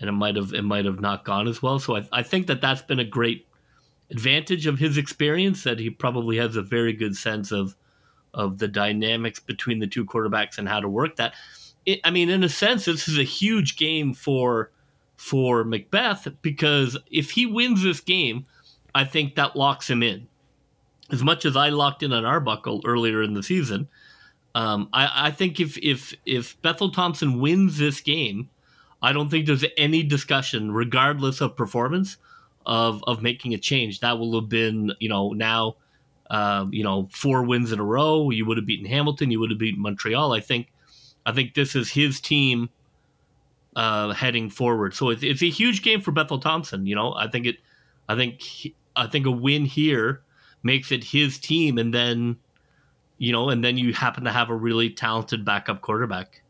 and 0.00 0.08
it 0.08 0.12
might 0.12 0.36
have 0.36 0.52
it 0.54 0.62
might 0.62 0.84
have 0.84 1.00
not 1.00 1.24
gone 1.24 1.48
as 1.48 1.62
well. 1.62 1.78
So 1.78 1.96
I, 1.96 2.08
I 2.12 2.22
think 2.22 2.46
that 2.46 2.60
that's 2.60 2.82
been 2.82 3.00
a 3.00 3.04
great 3.04 3.46
advantage 4.10 4.66
of 4.66 4.78
his 4.78 4.96
experience 4.96 5.64
that 5.64 5.80
he 5.80 5.90
probably 5.90 6.36
has 6.36 6.56
a 6.56 6.62
very 6.62 6.92
good 6.92 7.16
sense 7.16 7.52
of 7.52 7.74
of 8.32 8.58
the 8.58 8.68
dynamics 8.68 9.40
between 9.40 9.80
the 9.80 9.86
two 9.86 10.04
quarterbacks 10.04 10.58
and 10.58 10.68
how 10.68 10.80
to 10.80 10.88
work 10.88 11.16
that. 11.16 11.34
It, 11.86 12.00
I 12.04 12.10
mean, 12.10 12.28
in 12.28 12.44
a 12.44 12.48
sense, 12.48 12.84
this 12.84 13.08
is 13.08 13.18
a 13.18 13.24
huge 13.24 13.76
game 13.76 14.12
for 14.12 14.70
for 15.16 15.64
Macbeth 15.64 16.28
because 16.42 16.98
if 17.10 17.30
he 17.30 17.46
wins 17.46 17.82
this 17.82 18.00
game, 18.00 18.44
I 18.94 19.04
think 19.04 19.34
that 19.34 19.56
locks 19.56 19.88
him 19.88 20.02
in. 20.02 20.28
As 21.10 21.22
much 21.22 21.44
as 21.44 21.56
I 21.56 21.68
locked 21.68 22.02
in 22.02 22.12
on 22.12 22.24
Arbuckle 22.24 22.82
earlier 22.84 23.22
in 23.22 23.34
the 23.34 23.42
season, 23.42 23.88
um, 24.56 24.88
I, 24.92 25.28
I 25.28 25.30
think 25.30 25.60
if 25.60 25.78
if 25.78 26.14
if 26.24 26.60
Bethel 26.62 26.90
Thompson 26.90 27.40
wins 27.40 27.78
this 27.78 28.00
game, 28.00 28.48
I 29.02 29.12
don't 29.12 29.28
think 29.28 29.46
there's 29.46 29.64
any 29.76 30.02
discussion, 30.02 30.72
regardless 30.72 31.40
of 31.40 31.56
performance, 31.56 32.16
of 32.64 33.04
of 33.06 33.22
making 33.22 33.54
a 33.54 33.58
change. 33.58 34.00
That 34.00 34.18
will 34.18 34.40
have 34.40 34.48
been, 34.48 34.92
you 34.98 35.08
know, 35.08 35.32
now, 35.32 35.76
um, 36.30 36.72
you 36.72 36.82
know, 36.82 37.08
four 37.12 37.42
wins 37.42 37.70
in 37.70 37.78
a 37.78 37.84
row. 37.84 38.30
You 38.30 38.46
would 38.46 38.56
have 38.56 38.66
beaten 38.66 38.86
Hamilton. 38.86 39.30
You 39.30 39.40
would 39.40 39.50
have 39.50 39.58
beaten 39.58 39.82
Montreal. 39.82 40.32
I 40.32 40.40
think, 40.40 40.72
I 41.26 41.32
think 41.32 41.52
this 41.52 41.74
is 41.74 41.90
his 41.90 42.20
team 42.20 42.70
uh, 43.74 44.14
heading 44.14 44.48
forward. 44.48 44.94
So 44.94 45.10
it's, 45.10 45.22
it's 45.22 45.42
a 45.42 45.50
huge 45.50 45.82
game 45.82 46.00
for 46.00 46.12
Bethel 46.12 46.38
Thompson. 46.38 46.86
You 46.86 46.94
know, 46.94 47.12
I 47.14 47.28
think 47.28 47.44
it, 47.44 47.56
I 48.08 48.14
think, 48.14 48.40
I 48.94 49.06
think 49.06 49.26
a 49.26 49.30
win 49.30 49.66
here 49.66 50.22
makes 50.62 50.90
it 50.90 51.04
his 51.04 51.38
team, 51.38 51.76
and 51.76 51.92
then, 51.92 52.36
you 53.18 53.32
know, 53.32 53.50
and 53.50 53.62
then 53.62 53.76
you 53.76 53.92
happen 53.92 54.24
to 54.24 54.32
have 54.32 54.48
a 54.48 54.54
really 54.54 54.88
talented 54.88 55.44
backup 55.44 55.82
quarterback. 55.82 56.42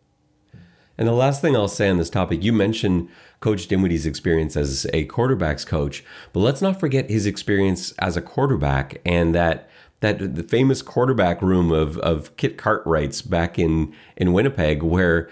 And 0.99 1.09
the 1.09 1.13
last 1.13 1.43
thing 1.43 1.57
I'll 1.57 1.69
say 1.69 1.89
on 1.89 1.99
this 1.99 2.09
topic, 2.09 2.43
you 2.43 2.53
mentioned 2.53 3.09
Coach 3.41 3.67
Dinwiddie's 3.67 4.07
experience 4.07 4.57
as 4.57 4.87
a 4.95 5.07
quarterbacks 5.07 5.67
coach, 5.67 6.05
but 6.33 6.41
let's 6.41 6.63
not 6.63 6.81
forget 6.81 7.11
his 7.11 7.27
experience 7.27 7.93
as 7.99 8.17
a 8.17 8.23
quarterback 8.23 9.01
and 9.05 9.35
that 9.35 9.69
that 10.01 10.35
the 10.35 10.43
famous 10.43 10.83
quarterback 10.83 11.41
room 11.43 11.73
of 11.73 11.99
of 11.99 12.37
Kit 12.37 12.59
Cartwright's 12.59 13.23
back 13.23 13.59
in 13.59 13.95
in 14.17 14.33
Winnipeg, 14.33 14.83
where 14.83 15.29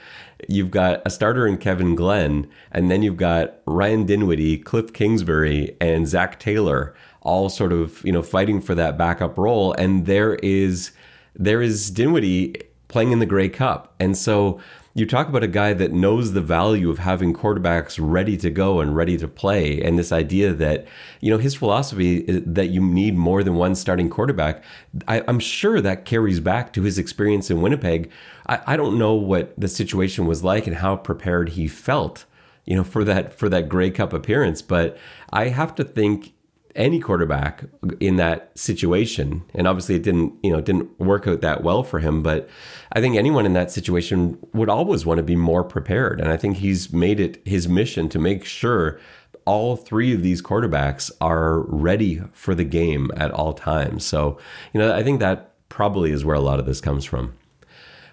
you've 0.49 0.71
got 0.71 1.03
a 1.05 1.11
starter 1.11 1.47
in 1.47 1.59
Kevin 1.59 1.95
Glenn, 1.95 2.49
and 2.73 2.91
then 2.91 3.03
you've 3.03 3.17
got 3.17 3.57
Ryan 3.67 4.05
Dinwiddie, 4.05 4.59
Cliff 4.59 4.93
Kingsbury, 4.93 5.77
and 5.81 6.09
Zach 6.09 6.39
Taylor, 6.41 6.95
all 7.23 7.49
sort 7.49 7.73
of 7.73 8.05
you 8.05 8.13
know 8.13 8.23
fighting 8.23 8.61
for 8.61 8.75
that 8.75 8.97
backup 8.97 9.37
role, 9.39 9.73
and 9.75 10.07
there 10.07 10.35
is 10.37 10.93
there 11.35 11.61
is 11.63 11.91
Dinwiddie 11.91 12.57
playing 12.89 13.13
in 13.13 13.19
the 13.19 13.27
Grey 13.27 13.49
Cup, 13.49 13.95
and 14.01 14.17
so 14.17 14.61
you 14.97 15.05
talk 15.05 15.29
about 15.29 15.43
a 15.43 15.49
guy 15.49 15.75
that 15.75 15.93
knows 15.93 16.33
the 16.33 16.41
value 16.41 16.89
of 16.89 16.99
having 16.99 17.35
quarterbacks 17.35 17.99
ready 18.01 18.37
to 18.37 18.49
go 18.49 18.81
and 18.81 18.95
ready 18.95 19.17
to 19.17 19.27
play 19.27 19.83
and 19.83 19.99
this 19.99 20.13
idea 20.13 20.53
that 20.53 20.87
you 21.21 21.31
know 21.31 21.39
his 21.39 21.55
philosophy 21.55 22.29
uh, 22.29 22.41
that 22.47 22.69
you 22.69 22.81
need 22.81 23.17
more 23.17 23.43
than 23.43 23.55
one 23.55 23.75
starting 23.75 24.09
quarterback 24.09 24.63
I, 25.09 25.21
am 25.29 25.41
sure 25.41 25.81
that 25.81 26.05
carries 26.05 26.41
back 26.41 26.73
to 26.75 26.83
his 26.83 26.99
experience 26.99 27.51
in 27.51 27.61
winnipeg. 27.61 28.11
I, 28.47 28.61
I 28.67 28.77
don't 28.77 28.99
know 28.99 29.15
what 29.15 29.59
the 29.59 29.69
situation 29.69 30.27
was 30.27 30.45
like 30.45 30.67
and 30.67 30.77
how 30.77 30.97
prepared 30.97 31.51
he 31.51 31.67
felt 31.67 32.25
you 32.65 32.77
know 32.77 32.85
for 32.85 33.05
that 33.05 33.33
for 33.35 33.49
that 33.49 33.69
Grey 33.69 33.91
Cup 33.91 34.13
appearance 34.13 34.63
but 34.63 34.97
i 35.31 35.49
have 35.49 35.75
to 35.75 35.85
think 35.85 36.35
any 36.75 37.01
quarterback 37.01 37.65
in 38.01 38.17
that 38.17 38.51
situation. 38.59 39.43
And 39.55 39.67
obviously 39.67 39.95
it 39.95 40.03
didn't 40.03 40.35
you 40.43 40.51
know 40.51 40.61
didn't 40.61 40.99
work 40.99 41.27
out 41.27 41.41
that 41.41 41.63
well 41.63 41.83
for 41.83 41.99
him 42.01 42.23
but 42.23 42.49
i 42.93 43.01
think 43.01 43.17
anyone 43.17 43.47
in 43.47 43.53
that 43.53 43.71
situation 43.71 44.39
would 44.53 44.69
always 44.69 45.07
want 45.07 45.19
to 45.19 45.23
be 45.23 45.37
more 45.37 45.65
prepared. 45.65 46.21
And 46.21 46.31
i 46.31 46.37
think 46.37 46.57
he's 46.57 46.93
made 46.93 47.21
it 47.21 47.41
his 47.47 47.69
mission 47.69 48.09
to 48.11 48.19
make 48.19 48.45
sure 48.45 49.01
all 49.47 49.77
three 49.77 50.15
of 50.15 50.23
these 50.23 50.41
quarterbacks 50.41 51.11
are 51.21 51.61
ready 51.61 52.23
for 52.33 52.55
the 52.55 52.65
game 52.65 53.11
at 53.17 53.31
all 53.31 53.53
times. 53.53 54.05
So 54.05 54.39
you 54.73 54.81
know 54.81 54.95
i 54.95 55.03
think 55.03 55.21
that 55.21 55.53
probably 55.69 56.11
is 56.13 56.25
where 56.25 56.37
a 56.37 56.41
lot 56.41 56.61
of 56.61 56.67
this 56.67 56.81
comes 56.81 57.05
from 57.05 57.35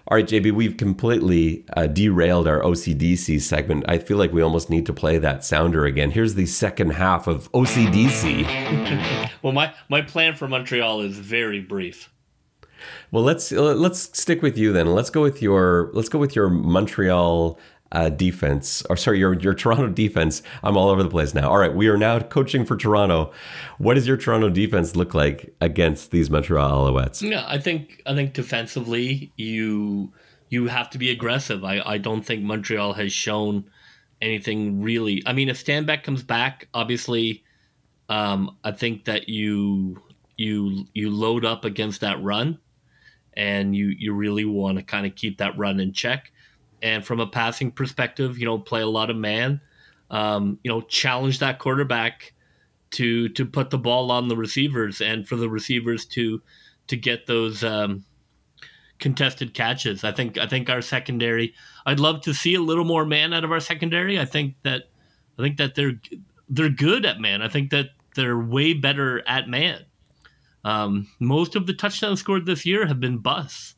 all 0.08 0.16
right, 0.16 0.26
JB, 0.26 0.52
we've 0.52 0.76
completely 0.76 1.64
uh, 1.76 1.86
derailed 1.86 2.48
our 2.48 2.60
OCDC 2.60 3.40
segment. 3.40 3.84
I 3.86 3.98
feel 3.98 4.16
like 4.16 4.32
we 4.32 4.42
almost 4.42 4.68
need 4.68 4.84
to 4.86 4.92
play 4.92 5.18
that 5.18 5.44
sounder 5.44 5.84
again. 5.84 6.10
Here's 6.10 6.34
the 6.34 6.46
second 6.46 6.90
half 6.90 7.28
of 7.28 7.50
OCDC. 7.52 9.30
well, 9.42 9.52
my, 9.52 9.72
my 9.88 10.02
plan 10.02 10.34
for 10.34 10.48
Montreal 10.48 11.02
is 11.02 11.18
very 11.18 11.60
brief. 11.60 12.10
Well, 13.12 13.22
let's 13.22 13.52
let's 13.52 14.18
stick 14.18 14.42
with 14.42 14.58
you 14.58 14.72
then. 14.72 14.92
Let's 14.92 15.10
go 15.10 15.22
with 15.22 15.40
your 15.40 15.90
let's 15.92 16.08
go 16.08 16.18
with 16.18 16.34
your 16.34 16.48
Montreal 16.48 17.58
uh, 17.92 18.08
defense, 18.08 18.82
or 18.88 18.96
sorry, 18.96 19.18
your 19.18 19.34
your 19.34 19.54
Toronto 19.54 19.88
defense. 19.88 20.42
I'm 20.62 20.76
all 20.76 20.88
over 20.88 21.02
the 21.02 21.10
place 21.10 21.34
now. 21.34 21.50
All 21.50 21.58
right, 21.58 21.72
we 21.72 21.88
are 21.88 21.98
now 21.98 22.18
coaching 22.18 22.64
for 22.64 22.76
Toronto. 22.76 23.32
What 23.78 23.94
does 23.94 24.08
your 24.08 24.16
Toronto 24.16 24.48
defense 24.48 24.96
look 24.96 25.14
like 25.14 25.54
against 25.60 26.10
these 26.10 26.30
Montreal 26.30 26.90
Alouettes? 26.90 27.22
Yeah, 27.22 27.44
I 27.46 27.58
think 27.58 28.02
I 28.06 28.14
think 28.14 28.32
defensively 28.32 29.30
you 29.36 30.12
you 30.48 30.66
have 30.68 30.88
to 30.90 30.98
be 30.98 31.10
aggressive. 31.10 31.64
I 31.64 31.80
I 31.84 31.98
don't 31.98 32.22
think 32.22 32.42
Montreal 32.42 32.94
has 32.94 33.12
shown 33.12 33.64
anything 34.22 34.82
really. 34.82 35.22
I 35.26 35.34
mean, 35.34 35.50
if 35.50 35.62
Stanback 35.62 36.02
comes 36.02 36.22
back, 36.22 36.68
obviously, 36.72 37.44
um, 38.08 38.56
I 38.64 38.72
think 38.72 39.04
that 39.04 39.28
you 39.28 40.02
you 40.38 40.86
you 40.94 41.10
load 41.10 41.44
up 41.44 41.66
against 41.66 42.00
that 42.00 42.22
run, 42.22 42.58
and 43.34 43.76
you 43.76 43.88
you 43.88 44.14
really 44.14 44.46
want 44.46 44.78
to 44.78 44.82
kind 44.82 45.04
of 45.04 45.14
keep 45.14 45.36
that 45.38 45.58
run 45.58 45.78
in 45.78 45.92
check 45.92 46.32
and 46.82 47.04
from 47.04 47.20
a 47.20 47.26
passing 47.26 47.70
perspective, 47.70 48.38
you 48.38 48.44
know, 48.44 48.58
play 48.58 48.82
a 48.82 48.86
lot 48.86 49.10
of 49.10 49.16
man. 49.16 49.60
Um, 50.10 50.58
you 50.62 50.70
know, 50.70 50.82
challenge 50.82 51.38
that 51.38 51.58
quarterback 51.58 52.34
to 52.92 53.28
to 53.30 53.46
put 53.46 53.70
the 53.70 53.78
ball 53.78 54.10
on 54.10 54.28
the 54.28 54.36
receivers 54.36 55.00
and 55.00 55.26
for 55.26 55.36
the 55.36 55.48
receivers 55.48 56.04
to 56.06 56.42
to 56.88 56.96
get 56.96 57.26
those 57.26 57.64
um, 57.64 58.04
contested 58.98 59.54
catches. 59.54 60.04
I 60.04 60.12
think 60.12 60.38
I 60.38 60.46
think 60.46 60.68
our 60.68 60.82
secondary. 60.82 61.54
I'd 61.86 62.00
love 62.00 62.20
to 62.22 62.34
see 62.34 62.54
a 62.54 62.60
little 62.60 62.84
more 62.84 63.06
man 63.06 63.32
out 63.32 63.44
of 63.44 63.52
our 63.52 63.60
secondary. 63.60 64.20
I 64.20 64.24
think 64.24 64.56
that 64.64 64.84
I 65.38 65.42
think 65.42 65.56
that 65.56 65.74
they're 65.74 66.00
they're 66.48 66.68
good 66.68 67.06
at 67.06 67.20
man. 67.20 67.40
I 67.40 67.48
think 67.48 67.70
that 67.70 67.90
they're 68.14 68.38
way 68.38 68.74
better 68.74 69.26
at 69.26 69.48
man. 69.48 69.84
Um, 70.64 71.08
most 71.18 71.56
of 71.56 71.66
the 71.66 71.72
touchdowns 71.72 72.20
scored 72.20 72.46
this 72.46 72.66
year 72.66 72.86
have 72.86 73.00
been 73.00 73.18
busts. 73.18 73.76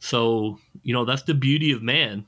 So 0.00 0.58
you 0.82 0.92
know 0.92 1.04
that's 1.04 1.22
the 1.22 1.34
beauty 1.34 1.70
of 1.70 1.82
man 1.82 2.26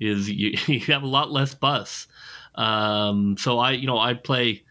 is 0.00 0.30
you, 0.30 0.56
you 0.66 0.80
have 0.80 1.02
a 1.02 1.06
lot 1.08 1.30
less 1.30 1.54
bus. 1.54 2.08
Um, 2.54 3.36
so 3.38 3.58
I, 3.58 3.72
you 3.72 3.86
know, 3.86 3.98
I 3.98 4.14
play 4.14 4.64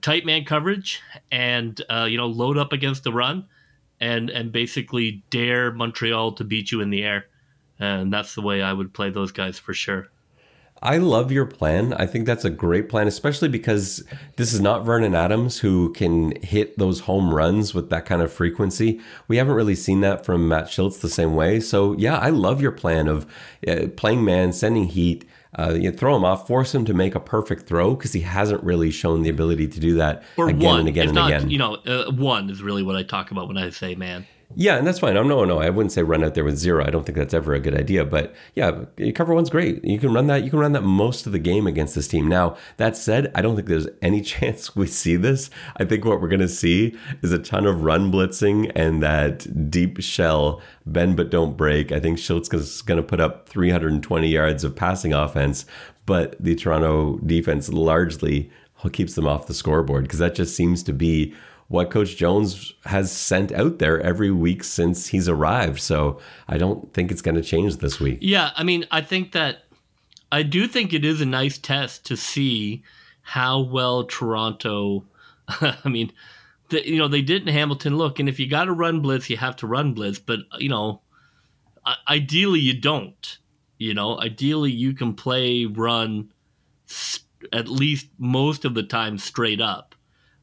tight 0.00 0.24
man 0.24 0.44
coverage 0.44 1.00
and 1.30 1.80
uh, 1.90 2.06
you 2.08 2.16
know 2.16 2.26
load 2.26 2.58
up 2.58 2.72
against 2.72 3.04
the 3.04 3.12
run, 3.12 3.46
and 4.00 4.30
and 4.30 4.52
basically 4.52 5.22
dare 5.30 5.72
Montreal 5.72 6.32
to 6.32 6.44
beat 6.44 6.72
you 6.72 6.80
in 6.80 6.90
the 6.90 7.02
air, 7.02 7.26
and 7.78 8.12
that's 8.12 8.34
the 8.34 8.42
way 8.42 8.62
I 8.62 8.72
would 8.72 8.92
play 8.92 9.10
those 9.10 9.32
guys 9.32 9.58
for 9.58 9.74
sure. 9.74 10.08
I 10.84 10.98
love 10.98 11.32
your 11.32 11.46
plan. 11.46 11.94
I 11.94 12.04
think 12.04 12.26
that's 12.26 12.44
a 12.44 12.50
great 12.50 12.90
plan, 12.90 13.08
especially 13.08 13.48
because 13.48 14.04
this 14.36 14.52
is 14.52 14.60
not 14.60 14.84
Vernon 14.84 15.14
Adams 15.14 15.58
who 15.58 15.92
can 15.94 16.40
hit 16.42 16.78
those 16.78 17.00
home 17.00 17.32
runs 17.32 17.72
with 17.72 17.88
that 17.88 18.04
kind 18.04 18.20
of 18.20 18.30
frequency. 18.30 19.00
We 19.26 19.38
haven't 19.38 19.54
really 19.54 19.74
seen 19.74 20.02
that 20.02 20.26
from 20.26 20.46
Matt 20.46 20.66
Shiltz 20.66 21.00
the 21.00 21.08
same 21.08 21.34
way. 21.34 21.58
So, 21.58 21.94
yeah, 21.94 22.18
I 22.18 22.28
love 22.28 22.60
your 22.60 22.70
plan 22.70 23.08
of 23.08 23.26
uh, 23.66 23.86
playing 23.96 24.26
man, 24.26 24.52
sending 24.52 24.84
heat. 24.84 25.24
Uh, 25.58 25.72
you 25.72 25.90
throw 25.90 26.16
him 26.16 26.24
off, 26.24 26.46
force 26.46 26.74
him 26.74 26.84
to 26.84 26.92
make 26.92 27.14
a 27.14 27.20
perfect 27.20 27.66
throw 27.66 27.94
because 27.94 28.12
he 28.12 28.20
hasn't 28.20 28.62
really 28.62 28.90
shown 28.90 29.22
the 29.22 29.30
ability 29.30 29.68
to 29.68 29.80
do 29.80 29.94
that 29.94 30.22
or 30.36 30.48
again 30.48 30.68
one, 30.68 30.80
and 30.80 30.88
again 30.88 31.06
and 31.06 31.14
not, 31.14 31.30
again. 31.30 31.48
You 31.48 31.58
know, 31.58 31.74
uh, 31.86 32.10
one 32.10 32.50
is 32.50 32.62
really 32.62 32.82
what 32.82 32.96
I 32.96 33.04
talk 33.04 33.30
about 33.30 33.48
when 33.48 33.56
I 33.56 33.70
say 33.70 33.94
man. 33.94 34.26
Yeah, 34.56 34.76
and 34.76 34.86
that's 34.86 34.98
fine. 34.98 35.16
I'm 35.16 35.26
no, 35.26 35.44
no. 35.44 35.60
I 35.60 35.70
wouldn't 35.70 35.92
say 35.92 36.02
run 36.02 36.22
out 36.22 36.34
there 36.34 36.44
with 36.44 36.56
zero. 36.56 36.84
I 36.84 36.90
don't 36.90 37.04
think 37.04 37.18
that's 37.18 37.34
ever 37.34 37.54
a 37.54 37.60
good 37.60 37.74
idea. 37.74 38.04
But 38.04 38.34
yeah, 38.54 38.84
cover 39.14 39.34
one's 39.34 39.50
great. 39.50 39.84
You 39.84 39.98
can 39.98 40.12
run 40.12 40.26
that. 40.28 40.44
You 40.44 40.50
can 40.50 40.58
run 40.58 40.72
that 40.72 40.82
most 40.82 41.26
of 41.26 41.32
the 41.32 41.38
game 41.38 41.66
against 41.66 41.94
this 41.94 42.08
team. 42.08 42.28
Now 42.28 42.56
that 42.76 42.96
said, 42.96 43.32
I 43.34 43.42
don't 43.42 43.56
think 43.56 43.68
there's 43.68 43.88
any 44.02 44.20
chance 44.22 44.76
we 44.76 44.86
see 44.86 45.16
this. 45.16 45.50
I 45.76 45.84
think 45.84 46.04
what 46.04 46.20
we're 46.20 46.28
going 46.28 46.40
to 46.40 46.48
see 46.48 46.96
is 47.22 47.32
a 47.32 47.38
ton 47.38 47.66
of 47.66 47.82
run 47.82 48.12
blitzing 48.12 48.70
and 48.74 49.02
that 49.02 49.70
deep 49.70 50.00
shell 50.00 50.60
bend 50.86 51.16
but 51.16 51.30
don't 51.30 51.56
break. 51.56 51.90
I 51.92 52.00
think 52.00 52.18
Shiltz 52.18 52.52
is 52.54 52.82
going 52.82 52.98
to 52.98 53.02
put 53.02 53.20
up 53.20 53.48
320 53.48 54.28
yards 54.28 54.64
of 54.64 54.76
passing 54.76 55.12
offense, 55.12 55.64
but 56.06 56.36
the 56.38 56.54
Toronto 56.54 57.18
defense 57.18 57.70
largely 57.70 58.50
keeps 58.92 59.14
them 59.14 59.26
off 59.26 59.46
the 59.46 59.54
scoreboard 59.54 60.04
because 60.04 60.18
that 60.18 60.34
just 60.34 60.54
seems 60.54 60.82
to 60.82 60.92
be 60.92 61.34
what 61.68 61.90
Coach 61.90 62.16
Jones 62.16 62.72
has 62.84 63.10
sent 63.10 63.52
out 63.52 63.78
there 63.78 64.00
every 64.00 64.30
week 64.30 64.62
since 64.64 65.08
he's 65.08 65.28
arrived. 65.28 65.80
So 65.80 66.20
I 66.48 66.58
don't 66.58 66.92
think 66.92 67.10
it's 67.10 67.22
going 67.22 67.36
to 67.36 67.42
change 67.42 67.76
this 67.78 67.98
week. 67.98 68.18
Yeah, 68.20 68.50
I 68.54 68.62
mean, 68.62 68.86
I 68.90 69.00
think 69.00 69.32
that 69.32 69.64
I 70.30 70.42
do 70.42 70.66
think 70.66 70.92
it 70.92 71.04
is 71.04 71.20
a 71.20 71.26
nice 71.26 71.58
test 71.58 72.04
to 72.06 72.16
see 72.16 72.82
how 73.22 73.60
well 73.60 74.04
Toronto. 74.04 75.04
I 75.48 75.88
mean, 75.88 76.12
the, 76.68 76.86
you 76.86 76.98
know, 76.98 77.08
they 77.08 77.22
did 77.22 77.42
in 77.42 77.48
Hamilton. 77.48 77.96
Look, 77.96 78.18
and 78.18 78.28
if 78.28 78.38
you 78.38 78.48
got 78.48 78.64
to 78.64 78.72
run 78.72 79.00
blitz, 79.00 79.30
you 79.30 79.36
have 79.36 79.56
to 79.56 79.66
run 79.66 79.94
blitz. 79.94 80.18
But 80.18 80.40
you 80.58 80.68
know, 80.68 81.00
ideally 82.08 82.60
you 82.60 82.78
don't. 82.78 83.38
You 83.78 83.94
know, 83.94 84.20
ideally 84.20 84.70
you 84.70 84.92
can 84.94 85.14
play 85.14 85.66
run 85.66 86.32
at 87.52 87.68
least 87.68 88.08
most 88.18 88.64
of 88.64 88.74
the 88.74 88.82
time 88.82 89.18
straight 89.18 89.60
up 89.60 89.94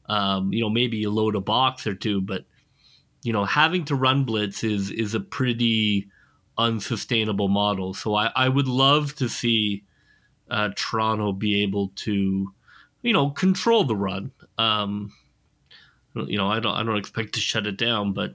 um, 0.06 0.52
you 0.52 0.60
know, 0.60 0.70
maybe 0.70 0.98
you 0.98 1.10
load 1.10 1.36
a 1.36 1.40
box 1.40 1.86
or 1.86 1.94
two, 1.94 2.20
but 2.20 2.44
you 3.22 3.32
know, 3.32 3.44
having 3.44 3.84
to 3.86 3.94
run 3.94 4.24
blitz 4.24 4.64
is 4.64 4.90
is 4.90 5.14
a 5.14 5.20
pretty 5.20 6.08
unsustainable 6.58 7.48
model. 7.48 7.94
So 7.94 8.14
I, 8.14 8.30
I 8.34 8.48
would 8.48 8.68
love 8.68 9.14
to 9.16 9.28
see 9.28 9.84
uh, 10.50 10.70
Toronto 10.76 11.32
be 11.32 11.62
able 11.62 11.92
to, 11.96 12.52
you 13.02 13.12
know, 13.12 13.30
control 13.30 13.84
the 13.84 13.96
run. 13.96 14.32
Um, 14.58 15.12
you 16.14 16.36
know, 16.36 16.48
I 16.48 16.60
don't 16.60 16.74
I 16.74 16.82
don't 16.82 16.98
expect 16.98 17.34
to 17.34 17.40
shut 17.40 17.66
it 17.66 17.78
down, 17.78 18.12
but 18.12 18.34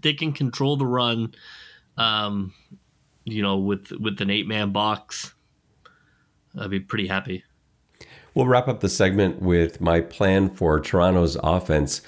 they 0.00 0.14
can 0.14 0.32
control 0.32 0.76
the 0.76 0.86
run. 0.86 1.34
Um, 1.96 2.52
you 3.24 3.42
know, 3.42 3.58
with 3.58 3.90
with 3.92 4.20
an 4.20 4.30
eight 4.30 4.46
man 4.46 4.72
box, 4.72 5.34
I'd 6.58 6.70
be 6.70 6.80
pretty 6.80 7.06
happy. 7.06 7.44
We'll 8.34 8.46
wrap 8.48 8.66
up 8.66 8.80
the 8.80 8.88
segment 8.88 9.40
with 9.40 9.80
my 9.80 10.00
plan 10.00 10.50
for 10.50 10.80
Toronto's 10.80 11.36
offense. 11.42 12.02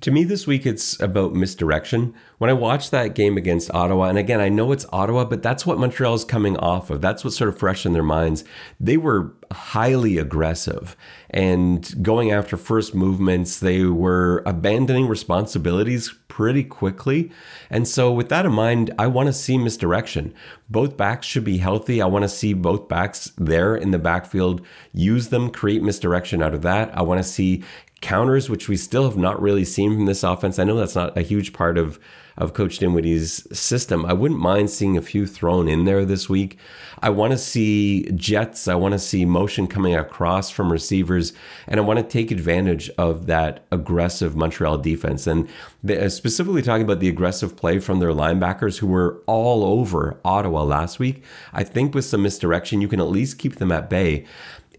To 0.00 0.10
me, 0.10 0.24
this 0.24 0.46
week 0.46 0.66
it's 0.66 0.98
about 1.00 1.34
misdirection. 1.34 2.12
When 2.38 2.50
I 2.50 2.54
watched 2.54 2.90
that 2.90 3.14
game 3.14 3.36
against 3.36 3.72
Ottawa, 3.72 4.04
and 4.04 4.18
again, 4.18 4.40
I 4.40 4.48
know 4.48 4.72
it's 4.72 4.86
Ottawa, 4.92 5.26
but 5.26 5.42
that's 5.42 5.66
what 5.66 5.78
Montreal 5.78 6.14
is 6.14 6.24
coming 6.24 6.56
off 6.56 6.90
of. 6.90 7.00
That's 7.00 7.22
what's 7.22 7.36
sort 7.36 7.50
of 7.50 7.58
fresh 7.58 7.86
in 7.86 7.92
their 7.92 8.02
minds. 8.02 8.42
They 8.80 8.96
were 8.96 9.32
highly 9.52 10.18
aggressive 10.18 10.96
and 11.28 12.02
going 12.02 12.32
after 12.32 12.56
first 12.56 12.92
movements. 12.94 13.60
They 13.60 13.84
were 13.84 14.42
abandoning 14.46 15.06
responsibilities 15.06 16.12
pretty 16.40 16.64
quickly. 16.64 17.30
And 17.68 17.86
so, 17.86 18.10
with 18.10 18.30
that 18.30 18.46
in 18.46 18.52
mind, 18.52 18.94
I 18.98 19.08
want 19.08 19.26
to 19.26 19.32
see 19.34 19.58
misdirection. 19.58 20.32
Both 20.70 20.96
backs 20.96 21.26
should 21.26 21.44
be 21.44 21.58
healthy. 21.58 22.00
I 22.00 22.06
want 22.06 22.22
to 22.22 22.30
see 22.30 22.54
both 22.54 22.88
backs 22.88 23.30
there 23.36 23.76
in 23.76 23.90
the 23.90 23.98
backfield, 23.98 24.64
use 24.94 25.28
them, 25.28 25.50
create 25.50 25.82
misdirection 25.82 26.42
out 26.42 26.54
of 26.54 26.62
that. 26.62 26.96
I 26.96 27.02
want 27.02 27.18
to 27.18 27.28
see 27.28 27.62
counters, 28.00 28.48
which 28.48 28.70
we 28.70 28.78
still 28.78 29.04
have 29.04 29.18
not 29.18 29.42
really 29.42 29.66
seen 29.66 29.92
from 29.94 30.06
this 30.06 30.22
offense. 30.22 30.58
I 30.58 30.64
know 30.64 30.78
that's 30.78 30.96
not 30.96 31.14
a 31.14 31.20
huge 31.20 31.52
part 31.52 31.76
of 31.76 32.00
of 32.40 32.54
Coach 32.54 32.78
Dinwiddie's 32.78 33.46
system. 33.56 34.04
I 34.06 34.14
wouldn't 34.14 34.40
mind 34.40 34.70
seeing 34.70 34.96
a 34.96 35.02
few 35.02 35.26
thrown 35.26 35.68
in 35.68 35.84
there 35.84 36.04
this 36.04 36.28
week. 36.28 36.58
I 37.02 37.10
want 37.10 37.32
to 37.32 37.38
see 37.38 38.10
jets. 38.12 38.66
I 38.66 38.74
want 38.74 38.92
to 38.92 38.98
see 38.98 39.24
motion 39.24 39.66
coming 39.66 39.94
across 39.94 40.50
from 40.50 40.72
receivers, 40.72 41.32
and 41.66 41.78
I 41.78 41.82
want 41.82 41.98
to 41.98 42.04
take 42.04 42.30
advantage 42.30 42.90
of 42.98 43.26
that 43.26 43.66
aggressive 43.70 44.36
Montreal 44.36 44.78
defense. 44.78 45.26
And 45.26 45.48
uh, 45.88 46.08
specifically 46.08 46.62
talking 46.62 46.84
about 46.84 47.00
the 47.00 47.08
aggressive 47.08 47.56
play 47.56 47.78
from 47.78 48.00
their 48.00 48.12
linebackers 48.12 48.78
who 48.78 48.86
were 48.86 49.22
all 49.26 49.64
over 49.64 50.18
Ottawa 50.24 50.62
last 50.62 50.98
week. 50.98 51.22
I 51.52 51.64
think 51.64 51.94
with 51.94 52.04
some 52.04 52.22
misdirection, 52.22 52.80
you 52.80 52.88
can 52.88 53.00
at 53.00 53.08
least 53.08 53.38
keep 53.38 53.56
them 53.56 53.72
at 53.72 53.88
bay 53.90 54.26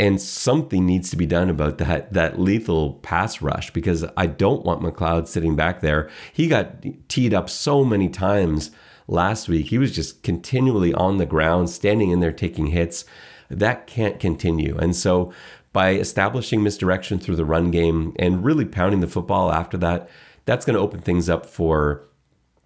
and 0.02 0.20
something 0.20 0.84
needs 0.84 1.12
to 1.12 1.16
be 1.16 1.28
done 1.28 1.48
about 1.48 1.78
that 1.78 2.12
that 2.12 2.40
lethal 2.40 2.96
pass 3.04 3.40
rush 3.40 3.70
because 3.70 4.04
I 4.18 4.26
don't 4.26 4.66
want 4.66 4.82
McLeod 4.82 5.28
sitting 5.28 5.56
back 5.56 5.82
there. 5.82 6.10
He 6.34 6.48
got 6.48 6.84
teed 7.08 7.36
up 7.36 7.52
so 7.52 7.86
many 7.86 8.10
times 8.10 8.72
last 9.08 9.48
week. 9.48 9.68
He 9.68 9.78
was 9.78 9.94
just 9.94 10.24
continually 10.24 10.92
on 10.92 11.18
the 11.18 11.28
ground, 11.28 11.70
standing 11.70 12.10
in 12.10 12.20
there 12.20 12.32
taking 12.32 12.68
hits. 12.68 13.06
That 13.50 13.86
can't 13.86 14.20
continue. 14.20 14.76
And 14.76 14.96
so 14.96 15.32
by 15.72 15.94
establishing 15.94 16.64
misdirection 16.64 17.20
through 17.20 17.36
the 17.36 17.46
run 17.46 17.70
game 17.70 18.16
and 18.18 18.44
really 18.44 18.66
pounding 18.66 19.02
the 19.02 19.08
football 19.08 19.52
after 19.52 19.78
that, 19.78 20.10
that's 20.46 20.66
going 20.66 20.76
to 20.76 20.82
open 20.82 21.02
things 21.02 21.30
up 21.30 21.46
for 21.46 22.08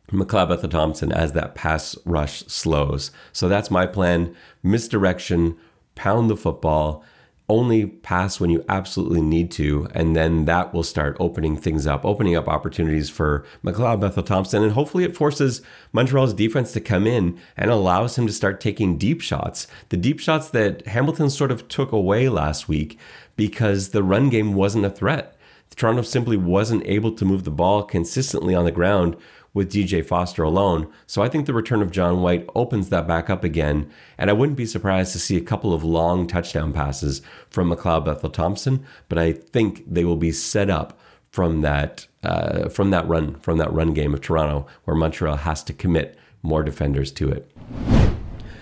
McLeod 0.09 0.47
Bethel 0.47 0.69
Thompson 0.69 1.11
as 1.11 1.33
that 1.33 1.53
pass 1.53 1.97
rush 2.05 2.45
slows. 2.45 3.11
So 3.33 3.49
that's 3.49 3.69
my 3.69 3.85
plan. 3.85 4.33
Misdirection, 4.63 5.57
pound 5.95 6.29
the 6.29 6.37
football 6.37 7.03
only 7.47 7.85
pass 7.85 8.39
when 8.39 8.49
you 8.49 8.65
absolutely 8.67 9.21
need 9.21 9.51
to, 9.51 9.87
and 9.93 10.15
then 10.15 10.45
that 10.45 10.73
will 10.73 10.83
start 10.83 11.15
opening 11.19 11.55
things 11.55 11.85
up, 11.85 12.03
opening 12.03 12.35
up 12.35 12.47
opportunities 12.47 13.09
for 13.09 13.45
McLeod 13.63 13.99
Bethel 13.99 14.23
Thompson, 14.23 14.63
and 14.63 14.71
hopefully 14.71 15.03
it 15.03 15.15
forces 15.15 15.61
Montreal's 15.93 16.33
defense 16.33 16.71
to 16.73 16.81
come 16.81 17.05
in 17.05 17.39
and 17.55 17.69
allows 17.69 18.17
him 18.17 18.25
to 18.25 18.33
start 18.33 18.59
taking 18.59 18.97
deep 18.97 19.21
shots. 19.21 19.67
The 19.89 19.97
deep 19.97 20.19
shots 20.19 20.49
that 20.49 20.87
Hamilton 20.87 21.29
sort 21.29 21.51
of 21.51 21.67
took 21.67 21.91
away 21.91 22.29
last 22.29 22.67
week 22.67 22.97
because 23.35 23.89
the 23.89 24.03
run 24.03 24.29
game 24.29 24.53
wasn't 24.53 24.85
a 24.85 24.89
threat. 24.89 25.37
Toronto 25.75 26.03
simply 26.03 26.37
wasn't 26.37 26.85
able 26.85 27.11
to 27.11 27.25
move 27.25 27.43
the 27.43 27.51
ball 27.51 27.83
consistently 27.83 28.55
on 28.55 28.63
the 28.65 28.71
ground 28.71 29.17
with 29.55 29.71
DJ 29.71 30.05
Foster 30.05 30.43
alone. 30.43 30.87
So 31.07 31.23
I 31.23 31.29
think 31.29 31.47
the 31.47 31.53
return 31.53 31.81
of 31.81 31.89
John 31.89 32.21
White 32.21 32.47
opens 32.53 32.89
that 32.89 33.07
back 33.07 33.29
up 33.29 33.43
again. 33.43 33.89
And 34.17 34.29
I 34.29 34.33
wouldn't 34.33 34.57
be 34.57 34.65
surprised 34.65 35.13
to 35.13 35.19
see 35.19 35.37
a 35.37 35.41
couple 35.41 35.73
of 35.73 35.83
long 35.83 36.27
touchdown 36.27 36.73
passes 36.73 37.21
from 37.49 37.71
McLeod 37.71 38.05
Bethel 38.05 38.29
Thompson, 38.29 38.85
but 39.09 39.17
I 39.17 39.31
think 39.31 39.83
they 39.91 40.03
will 40.03 40.17
be 40.17 40.31
set 40.31 40.69
up 40.69 40.99
from 41.31 41.61
that 41.61 42.05
uh, 42.23 42.69
from 42.69 42.91
that 42.91 43.07
run 43.07 43.35
from 43.39 43.57
that 43.57 43.71
run 43.73 43.93
game 43.93 44.13
of 44.13 44.21
Toronto, 44.21 44.67
where 44.83 44.95
Montreal 44.95 45.37
has 45.37 45.63
to 45.63 45.73
commit 45.73 46.17
more 46.43 46.63
defenders 46.63 47.11
to 47.13 47.29
it. 47.29 47.49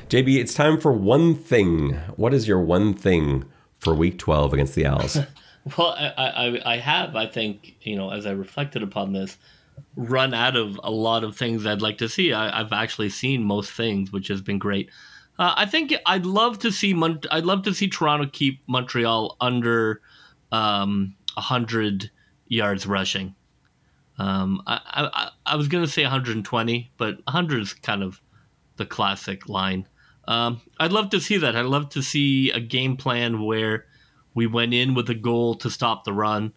JB, 0.09 0.37
it's 0.39 0.53
time 0.53 0.79
for 0.79 0.91
one 0.91 1.33
thing. 1.33 1.93
What 2.17 2.33
is 2.33 2.47
your 2.47 2.59
one 2.59 2.93
thing 2.93 3.45
for 3.79 3.95
Week 3.95 4.19
12 4.19 4.53
against 4.53 4.75
the 4.75 4.85
Owls? 4.85 5.17
well, 5.77 5.95
I, 5.97 6.13
I 6.17 6.73
I 6.73 6.77
have 6.77 7.15
I 7.15 7.25
think 7.25 7.75
you 7.81 7.95
know 7.95 8.11
as 8.11 8.27
I 8.27 8.31
reflected 8.31 8.83
upon 8.83 9.13
this 9.13 9.37
run 9.95 10.33
out 10.33 10.55
of 10.55 10.79
a 10.83 10.91
lot 10.91 11.23
of 11.23 11.37
things 11.37 11.65
I'd 11.65 11.81
like 11.81 11.97
to 11.99 12.09
see. 12.09 12.33
I, 12.33 12.57
have 12.57 12.73
actually 12.73 13.09
seen 13.09 13.43
most 13.43 13.71
things, 13.71 14.11
which 14.11 14.27
has 14.27 14.41
been 14.41 14.57
great. 14.57 14.89
Uh, 15.37 15.53
I 15.55 15.65
think 15.65 15.93
I'd 16.05 16.25
love 16.25 16.59
to 16.59 16.71
see 16.71 16.93
Mon- 16.93 17.21
I'd 17.31 17.45
love 17.45 17.63
to 17.63 17.73
see 17.73 17.87
Toronto 17.87 18.29
keep 18.31 18.61
Montreal 18.67 19.35
under 19.41 20.01
um, 20.51 21.15
100 21.35 22.11
yards 22.47 22.85
rushing. 22.85 23.35
Um, 24.19 24.61
I, 24.67 24.79
I, 24.85 25.29
I 25.45 25.55
was 25.55 25.67
going 25.67 25.83
to 25.83 25.89
say 25.89 26.03
120, 26.03 26.91
but 26.97 27.15
100 27.25 27.61
is 27.61 27.73
kind 27.73 28.03
of 28.03 28.21
the 28.77 28.85
classic 28.85 29.49
line. 29.49 29.87
Um, 30.27 30.61
I'd 30.79 30.91
love 30.91 31.09
to 31.11 31.19
see 31.19 31.37
that. 31.37 31.55
I'd 31.55 31.65
love 31.65 31.89
to 31.89 32.01
see 32.01 32.51
a 32.51 32.59
game 32.59 32.95
plan 32.95 33.43
where 33.43 33.85
we 34.35 34.47
went 34.47 34.73
in 34.73 34.93
with 34.93 35.09
a 35.09 35.15
goal 35.15 35.55
to 35.55 35.69
stop 35.69 36.03
the 36.03 36.13
run 36.13 36.53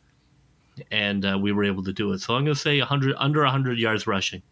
and 0.91 1.25
uh, 1.25 1.39
we 1.41 1.53
were 1.53 1.65
able 1.65 1.83
to 1.85 1.93
do 1.93 2.13
it. 2.13 2.21
So 2.21 2.35
I'm 2.35 2.45
going 2.45 2.55
to 2.55 2.61
say 2.61 2.79
100 2.79 3.17
under 3.19 3.43
100 3.43 3.79
yards 3.79 4.07
rushing. 4.07 4.43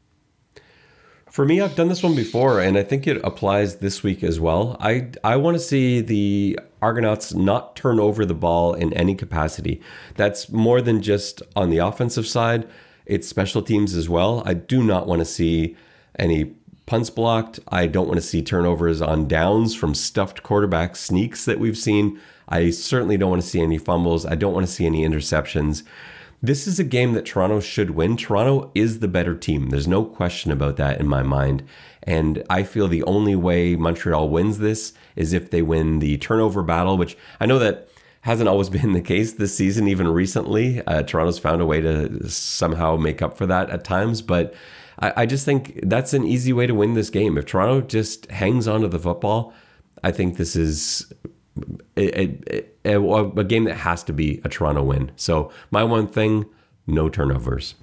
For 1.30 1.44
me, 1.44 1.60
I've 1.60 1.74
done 1.74 1.88
this 1.88 2.02
one 2.02 2.14
before, 2.14 2.60
and 2.60 2.78
I 2.78 2.84
think 2.84 3.08
it 3.08 3.20
applies 3.24 3.76
this 3.76 4.04
week 4.04 4.22
as 4.22 4.38
well. 4.38 4.76
I 4.78 5.10
I 5.24 5.37
want 5.37 5.56
to 5.56 5.60
see 5.60 6.00
the 6.00 6.60
Argonauts 6.80 7.34
not 7.34 7.74
turn 7.74 7.98
over 7.98 8.24
the 8.24 8.34
ball 8.34 8.74
in 8.74 8.92
any 8.92 9.16
capacity. 9.16 9.80
That's 10.14 10.48
more 10.50 10.80
than 10.80 11.02
just 11.02 11.42
on 11.56 11.70
the 11.70 11.78
offensive 11.78 12.28
side; 12.28 12.68
it's 13.04 13.26
special 13.26 13.62
teams 13.62 13.96
as 13.96 14.08
well. 14.08 14.44
I 14.46 14.54
do 14.54 14.84
not 14.84 15.08
want 15.08 15.22
to 15.22 15.24
see 15.24 15.76
any 16.20 16.54
punts 16.87 17.10
blocked. 17.10 17.58
I 17.66 17.88
don't 17.88 18.06
want 18.06 18.20
to 18.20 18.26
see 18.26 18.40
turnovers 18.40 19.02
on 19.02 19.26
downs 19.26 19.74
from 19.74 19.94
stuffed 19.94 20.44
quarterback 20.44 20.94
sneaks 20.94 21.44
that 21.46 21.58
we've 21.58 21.78
seen. 21.78 22.20
I 22.48 22.70
certainly 22.70 23.16
don't 23.16 23.30
want 23.30 23.42
to 23.42 23.48
see 23.48 23.60
any 23.60 23.78
fumbles. 23.78 24.26
I 24.26 24.34
don't 24.34 24.54
want 24.54 24.66
to 24.66 24.72
see 24.72 24.87
any 24.87 25.02
interceptions. 25.04 25.82
This 26.44 26.66
is 26.66 26.78
a 26.78 26.85
game 26.85 27.14
that 27.14 27.24
Toronto 27.24 27.59
should 27.59 27.92
win. 27.92 28.18
Toronto 28.18 28.70
is 28.74 28.98
the 28.98 29.09
better 29.09 29.35
team. 29.35 29.70
There's 29.70 29.88
no 29.88 30.04
question 30.04 30.52
about 30.52 30.76
that 30.76 31.00
in 31.00 31.09
my 31.09 31.22
mind. 31.22 31.62
And 32.02 32.44
I 32.50 32.64
feel 32.64 32.87
the 32.87 33.02
only 33.04 33.35
way 33.35 33.76
Montreal 33.76 34.28
wins 34.28 34.59
this 34.59 34.92
is 35.16 35.33
if 35.33 35.50
they 35.50 35.62
win 35.62 36.00
the 36.00 36.18
turnover 36.18 36.62
battle, 36.62 36.98
which 36.98 37.16
I 37.40 37.46
know 37.46 37.59
that 37.61 37.88
hasn't 38.20 38.50
always 38.50 38.68
been 38.78 38.92
the 38.92 39.00
case 39.00 39.33
this 39.33 39.57
season, 39.57 39.88
even 39.88 40.07
recently. 40.07 40.87
Uh, 40.87 41.02
Toronto's 41.02 41.38
found 41.38 41.62
a 41.62 41.66
way 41.66 41.80
to 41.80 42.28
somehow 42.28 42.96
make 42.96 43.22
up 43.22 43.38
for 43.38 43.46
that 43.46 43.70
at 43.70 43.83
times. 43.83 44.20
But 44.20 44.52
I, 44.98 45.22
I 45.22 45.26
just 45.26 45.46
think 45.46 45.80
that's 45.85 46.12
an 46.12 46.26
easy 46.26 46.52
way 46.52 46.66
to 46.66 46.74
win 46.74 46.92
this 46.92 47.09
game. 47.09 47.38
If 47.38 47.46
Toronto 47.46 47.80
just 47.80 48.30
hangs 48.30 48.68
on 48.68 48.83
to 48.83 48.88
the 48.88 48.98
football, 48.98 49.54
I 50.02 50.11
think 50.11 50.37
this 50.37 50.57
is 50.57 51.11
a, 51.96 52.64
a, 52.84 52.96
a, 52.96 53.44
game 53.44 53.64
that 53.64 53.76
has 53.76 54.02
to 54.04 54.12
be 54.12 54.40
a 54.44 54.48
Toronto 54.48 54.82
win. 54.82 55.12
So 55.16 55.52
my 55.70 55.84
one 55.84 56.06
thing, 56.06 56.46
no 56.86 57.08
turnovers. 57.08 57.74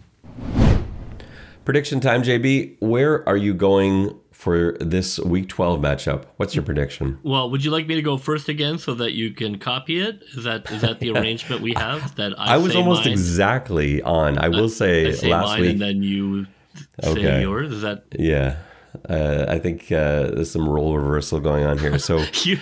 Prediction 1.63 1.99
time, 1.99 2.23
JB. 2.23 2.77
Where 2.79 3.27
are 3.29 3.37
you 3.37 3.53
going 3.53 4.19
for 4.31 4.75
this 4.79 5.19
Week 5.19 5.47
12 5.47 5.79
matchup? 5.79 6.25
What's 6.37 6.55
your 6.55 6.63
prediction? 6.63 7.19
Well, 7.21 7.51
would 7.51 7.63
you 7.63 7.69
like 7.69 7.87
me 7.87 7.95
to 7.95 8.01
go 8.01 8.17
first 8.17 8.49
again 8.49 8.79
so 8.79 8.95
that 8.95 9.13
you 9.13 9.31
can 9.31 9.59
copy 9.59 10.01
it? 10.01 10.23
Is 10.35 10.43
that 10.43 10.69
is 10.71 10.81
that 10.81 10.99
the 10.99 11.11
arrangement 11.15 11.61
we 11.61 11.73
have? 11.73 12.15
That 12.15 12.37
I, 12.39 12.55
I 12.55 12.57
was 12.57 12.75
almost 12.75 13.05
mine, 13.05 13.13
exactly 13.13 14.01
on. 14.01 14.39
I 14.39 14.49
will 14.49 14.69
say, 14.69 15.09
I 15.09 15.11
say 15.11 15.29
last 15.29 15.59
week, 15.59 15.71
and 15.71 15.81
then 15.81 16.01
you 16.01 16.45
say 17.03 17.11
okay. 17.11 17.41
yours. 17.41 17.71
Is 17.71 17.83
that 17.83 18.05
yeah? 18.17 18.57
Uh, 19.07 19.45
I 19.47 19.59
think 19.59 19.91
uh, 19.91 20.31
there's 20.31 20.51
some 20.51 20.67
role 20.67 20.97
reversal 20.97 21.39
going 21.39 21.65
on 21.65 21.77
here. 21.77 21.97
So 21.99 22.17
you, 22.43 22.59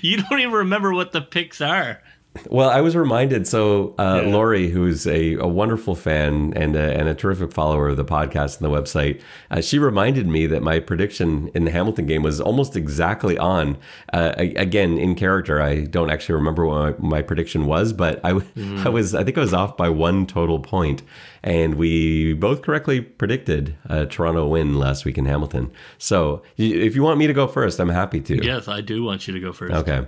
you 0.00 0.22
don't 0.22 0.40
even 0.40 0.52
remember 0.52 0.92
what 0.92 1.12
the 1.12 1.20
picks 1.20 1.60
are. 1.60 2.00
Well, 2.48 2.70
I 2.70 2.80
was 2.80 2.96
reminded. 2.96 3.46
So, 3.46 3.94
uh, 3.98 4.22
yeah. 4.24 4.32
Lori, 4.32 4.70
who's 4.70 5.06
a, 5.06 5.34
a 5.34 5.46
wonderful 5.46 5.94
fan 5.94 6.54
and 6.56 6.74
a, 6.76 6.98
and 6.98 7.06
a 7.08 7.14
terrific 7.14 7.52
follower 7.52 7.90
of 7.90 7.98
the 7.98 8.06
podcast 8.06 8.60
and 8.60 8.72
the 8.72 8.74
website, 8.74 9.20
uh, 9.50 9.60
she 9.60 9.78
reminded 9.78 10.26
me 10.26 10.46
that 10.46 10.62
my 10.62 10.80
prediction 10.80 11.50
in 11.54 11.64
the 11.64 11.70
Hamilton 11.70 12.06
game 12.06 12.22
was 12.22 12.40
almost 12.40 12.74
exactly 12.74 13.36
on. 13.36 13.76
Uh, 14.14 14.32
again, 14.38 14.96
in 14.96 15.14
character, 15.14 15.60
I 15.60 15.84
don't 15.84 16.10
actually 16.10 16.36
remember 16.36 16.66
what 16.66 17.00
my, 17.00 17.08
my 17.08 17.22
prediction 17.22 17.66
was, 17.66 17.92
but 17.92 18.18
I, 18.24 18.32
mm. 18.32 18.86
I 18.86 18.88
was 18.88 19.14
I 19.14 19.24
think 19.24 19.36
I 19.36 19.42
was 19.42 19.52
off 19.52 19.76
by 19.76 19.90
one 19.90 20.26
total 20.26 20.58
point, 20.58 21.02
and 21.42 21.74
we 21.74 22.34
both 22.34 22.62
correctly 22.62 23.00
predicted 23.00 23.76
a 23.86 24.06
Toronto 24.06 24.46
win 24.46 24.78
last 24.78 25.04
week 25.04 25.18
in 25.18 25.26
Hamilton. 25.26 25.70
So, 25.98 26.42
if 26.56 26.94
you 26.94 27.02
want 27.02 27.18
me 27.18 27.26
to 27.26 27.32
go 27.32 27.46
first, 27.46 27.80
I'm 27.80 27.88
happy 27.88 28.20
to. 28.20 28.44
Yes, 28.44 28.68
I 28.68 28.80
do 28.80 29.02
want 29.02 29.26
you 29.26 29.34
to 29.34 29.40
go 29.40 29.52
first. 29.52 29.74
Okay, 29.74 30.06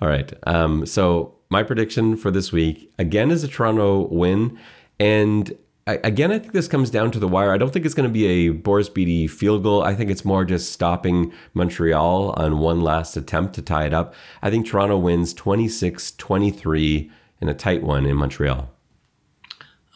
all 0.00 0.08
right. 0.08 0.32
Um, 0.46 0.86
so 0.86 1.34
my 1.50 1.62
prediction 1.62 2.16
for 2.16 2.30
this 2.30 2.52
week 2.52 2.92
again 2.98 3.30
is 3.30 3.44
a 3.44 3.48
Toronto 3.48 4.06
win, 4.08 4.58
and 4.98 5.56
again, 5.86 6.32
I 6.32 6.38
think 6.38 6.52
this 6.52 6.68
comes 6.68 6.90
down 6.90 7.10
to 7.12 7.18
the 7.18 7.28
wire. 7.28 7.52
I 7.52 7.58
don't 7.58 7.72
think 7.72 7.84
it's 7.84 7.94
going 7.94 8.08
to 8.08 8.12
be 8.12 8.26
a 8.26 8.48
Boris 8.50 8.88
Bede 8.88 9.30
field 9.30 9.62
goal. 9.62 9.82
I 9.82 9.94
think 9.94 10.10
it's 10.10 10.24
more 10.24 10.44
just 10.44 10.72
stopping 10.72 11.32
Montreal 11.54 12.30
on 12.36 12.58
one 12.58 12.80
last 12.80 13.16
attempt 13.16 13.54
to 13.54 13.62
tie 13.62 13.86
it 13.86 13.94
up. 13.94 14.14
I 14.42 14.50
think 14.50 14.66
Toronto 14.66 14.98
wins 14.98 15.34
26 15.34 16.12
23 16.12 17.10
in 17.40 17.48
a 17.48 17.54
tight 17.54 17.82
one 17.82 18.06
in 18.06 18.16
Montreal. 18.16 18.70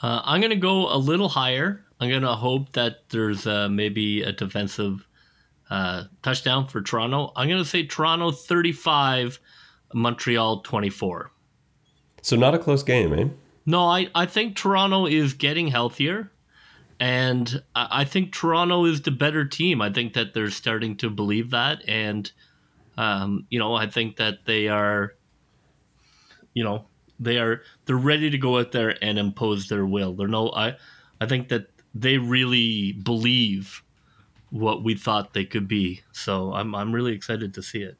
Uh, 0.05 0.21
I'm 0.23 0.43
going 0.43 0.51
to 0.51 0.57
go 0.57 0.95
a 0.95 0.99
little 0.99 1.31
higher. 1.31 1.83
I'm 1.99 2.11
going 2.11 2.21
to 2.21 2.35
hope 2.35 2.73
that 2.73 3.09
there's 3.09 3.47
uh, 3.47 3.71
maybe 3.71 4.21
a 4.21 4.33
defensive 4.33 5.09
uh, 5.71 6.05
touchdown 6.23 6.69
for 6.69 6.83
Toronto. 6.83 7.33
I'm 7.35 7.49
going 7.49 7.63
to 7.63 7.67
say 7.67 7.87
Toronto 7.87 8.31
35, 8.31 9.41
Montreal 9.95 10.61
24. 10.61 11.31
So 12.21 12.37
not 12.37 12.55
a 12.55 12.59
close 12.59 12.83
game, 12.83 13.15
eh? 13.15 13.29
No, 13.65 13.87
I, 13.87 14.09
I 14.15 14.27
think 14.27 14.57
Toronto 14.57 15.07
is 15.07 15.33
getting 15.33 15.69
healthier. 15.69 16.31
And 17.01 17.63
I, 17.75 18.05
think 18.05 18.35
Toronto 18.35 18.85
is 18.85 19.01
the 19.01 19.11
better 19.11 19.47
team. 19.47 19.81
I 19.81 19.91
think 19.91 20.13
that 20.13 20.35
they're 20.35 20.51
starting 20.51 20.99
to 20.99 21.09
believe 21.09 21.51
that. 21.53 21.83
And, 21.89 22.31
um, 22.99 23.47
you 23.49 23.59
know, 23.59 23.73
I 23.73 23.87
think 23.87 24.17
that 24.17 24.45
they 24.45 24.69
are, 24.69 25.15
you 26.53 26.63
know, 26.63 26.89
they 27.19 27.39
are, 27.39 27.63
they're 27.87 27.97
ready 27.97 28.31
to 28.31 28.39
go 28.39 28.59
out 28.59 28.73
there 28.73 28.97
and 29.03 29.19
impose 29.19 29.69
their 29.69 29.87
will. 29.87 30.13
They're 30.15 30.29
no, 30.29 30.51
I, 30.51 30.77
I 31.21 31.27
think 31.27 31.49
that 31.49 31.69
they 31.95 32.19
really 32.19 32.93
believe 32.93 33.83
what 34.51 34.83
we 34.83 34.95
thought 34.95 35.35
they 35.35 35.45
could 35.45 35.69
be. 35.69 36.03
So 36.13 36.53
I'm, 36.53 36.75
I'm 36.75 36.93
really 36.93 37.13
excited 37.13 37.55
to 37.55 37.63
see 37.63 37.83
it. 37.83 37.97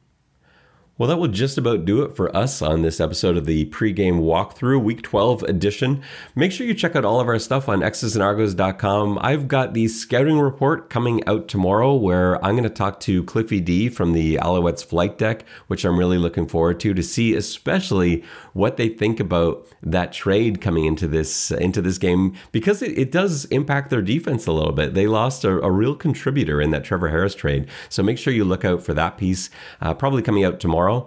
Well, 0.97 1.09
that 1.09 1.17
will 1.17 1.27
just 1.27 1.59
about 1.59 1.85
do 1.85 2.03
it 2.05 2.15
for 2.15 2.35
us 2.37 2.63
on 2.63 2.83
this 2.83 3.01
episode 3.01 3.37
of 3.37 3.47
the 3.47 3.65
pregame 3.67 4.21
walkthrough, 4.21 4.81
week 4.81 5.03
12 5.03 5.43
edition. 5.43 6.05
Make 6.37 6.53
sure 6.53 6.69
you 6.69 6.73
check 6.73 6.95
out 6.95 7.05
all 7.05 7.19
of 7.19 7.27
our 7.27 7.41
stuff 7.41 7.69
on 7.69 7.81
xsandargos.com. 7.81 9.19
I've 9.21 9.49
got 9.49 9.75
the 9.75 9.89
scouting 9.89 10.39
report 10.39 10.91
coming 10.91 11.27
out 11.27 11.49
tomorrow 11.49 11.97
where 11.97 12.37
I'm 12.45 12.53
going 12.53 12.63
to 12.63 12.71
talk 12.71 13.01
to 13.01 13.25
Cliffy 13.25 13.59
D 13.59 13.89
from 13.89 14.13
the 14.13 14.37
Alouettes 14.37 14.85
flight 14.85 15.19
deck, 15.19 15.45
which 15.67 15.85
I'm 15.85 15.99
really 15.99 16.17
looking 16.19 16.47
forward 16.47 16.79
to, 16.81 16.95
to 16.95 17.03
see 17.03 17.35
especially 17.35 18.23
what 18.55 18.77
they 18.77 18.89
think 18.89 19.21
about 19.21 19.67
that 19.83 20.13
trade 20.13 20.61
coming 20.61 20.87
into 20.87 21.07
this 21.07 21.51
into 21.51 21.83
this 21.83 21.99
game 21.99 22.35
because 22.51 22.83
it, 22.83 22.99
it 22.99 23.13
does 23.13 23.45
impact 23.47 23.91
their 23.91 24.03
defense 24.03 24.47
a 24.47 24.53
little 24.53 24.73
bit. 24.73 24.95
They 24.95 25.07
lost 25.07 25.45
a, 25.45 25.61
a, 25.63 25.71
real 25.71 25.95
contributor 25.95 26.61
in 26.61 26.71
that 26.71 26.85
Trevor 26.85 27.09
Harris 27.09 27.35
trade. 27.35 27.69
So 27.89 28.03
make 28.03 28.17
sure 28.17 28.33
you 28.33 28.45
look 28.45 28.65
out 28.65 28.83
for 28.83 28.95
that 28.95 29.19
piece, 29.19 29.51
uh, 29.81 29.93
probably 29.93 30.23
coming 30.23 30.45
out 30.45 30.61
tomorrow 30.61 30.75
tomorrow. 30.75 31.07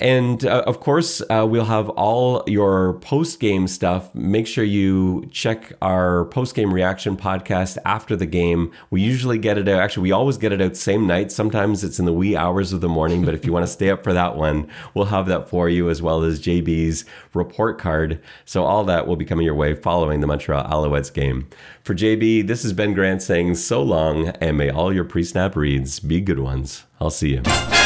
And 0.00 0.44
uh, 0.44 0.62
of 0.66 0.80
course, 0.80 1.20
uh, 1.28 1.46
we'll 1.48 1.64
have 1.64 1.88
all 1.90 2.44
your 2.46 2.94
post 3.00 3.40
game 3.40 3.66
stuff. 3.66 4.14
Make 4.14 4.46
sure 4.46 4.64
you 4.64 5.28
check 5.32 5.72
our 5.82 6.26
post 6.26 6.54
game 6.54 6.72
reaction 6.72 7.16
podcast 7.16 7.78
after 7.84 8.14
the 8.14 8.26
game. 8.26 8.72
We 8.90 9.02
usually 9.02 9.38
get 9.38 9.58
it 9.58 9.68
out. 9.68 9.80
Actually, 9.80 10.04
we 10.04 10.12
always 10.12 10.38
get 10.38 10.52
it 10.52 10.60
out 10.60 10.76
same 10.76 11.06
night. 11.06 11.32
Sometimes 11.32 11.82
it's 11.82 11.98
in 11.98 12.04
the 12.04 12.12
wee 12.12 12.36
hours 12.36 12.72
of 12.72 12.80
the 12.80 12.88
morning. 12.88 13.24
But 13.24 13.34
if 13.34 13.44
you 13.44 13.52
want 13.52 13.66
to 13.66 13.72
stay 13.72 13.90
up 13.90 14.04
for 14.04 14.12
that 14.12 14.36
one, 14.36 14.68
we'll 14.94 15.06
have 15.06 15.26
that 15.26 15.48
for 15.48 15.68
you 15.68 15.90
as 15.90 16.00
well 16.00 16.22
as 16.22 16.40
JB's 16.40 17.04
report 17.34 17.78
card. 17.78 18.20
So 18.44 18.64
all 18.64 18.84
that 18.84 19.06
will 19.06 19.16
be 19.16 19.24
coming 19.24 19.44
your 19.44 19.54
way 19.54 19.74
following 19.74 20.20
the 20.20 20.26
Montreal 20.26 20.64
Alouettes 20.64 21.12
game. 21.12 21.48
For 21.82 21.94
JB, 21.94 22.46
this 22.46 22.64
is 22.64 22.72
Ben 22.72 22.94
Grant 22.94 23.22
saying 23.22 23.56
so 23.56 23.82
long, 23.82 24.28
and 24.28 24.58
may 24.58 24.70
all 24.70 24.92
your 24.92 25.04
pre 25.04 25.24
snap 25.24 25.56
reads 25.56 25.98
be 25.98 26.20
good 26.20 26.38
ones. 26.38 26.84
I'll 27.00 27.10
see 27.10 27.30
you. 27.30 27.77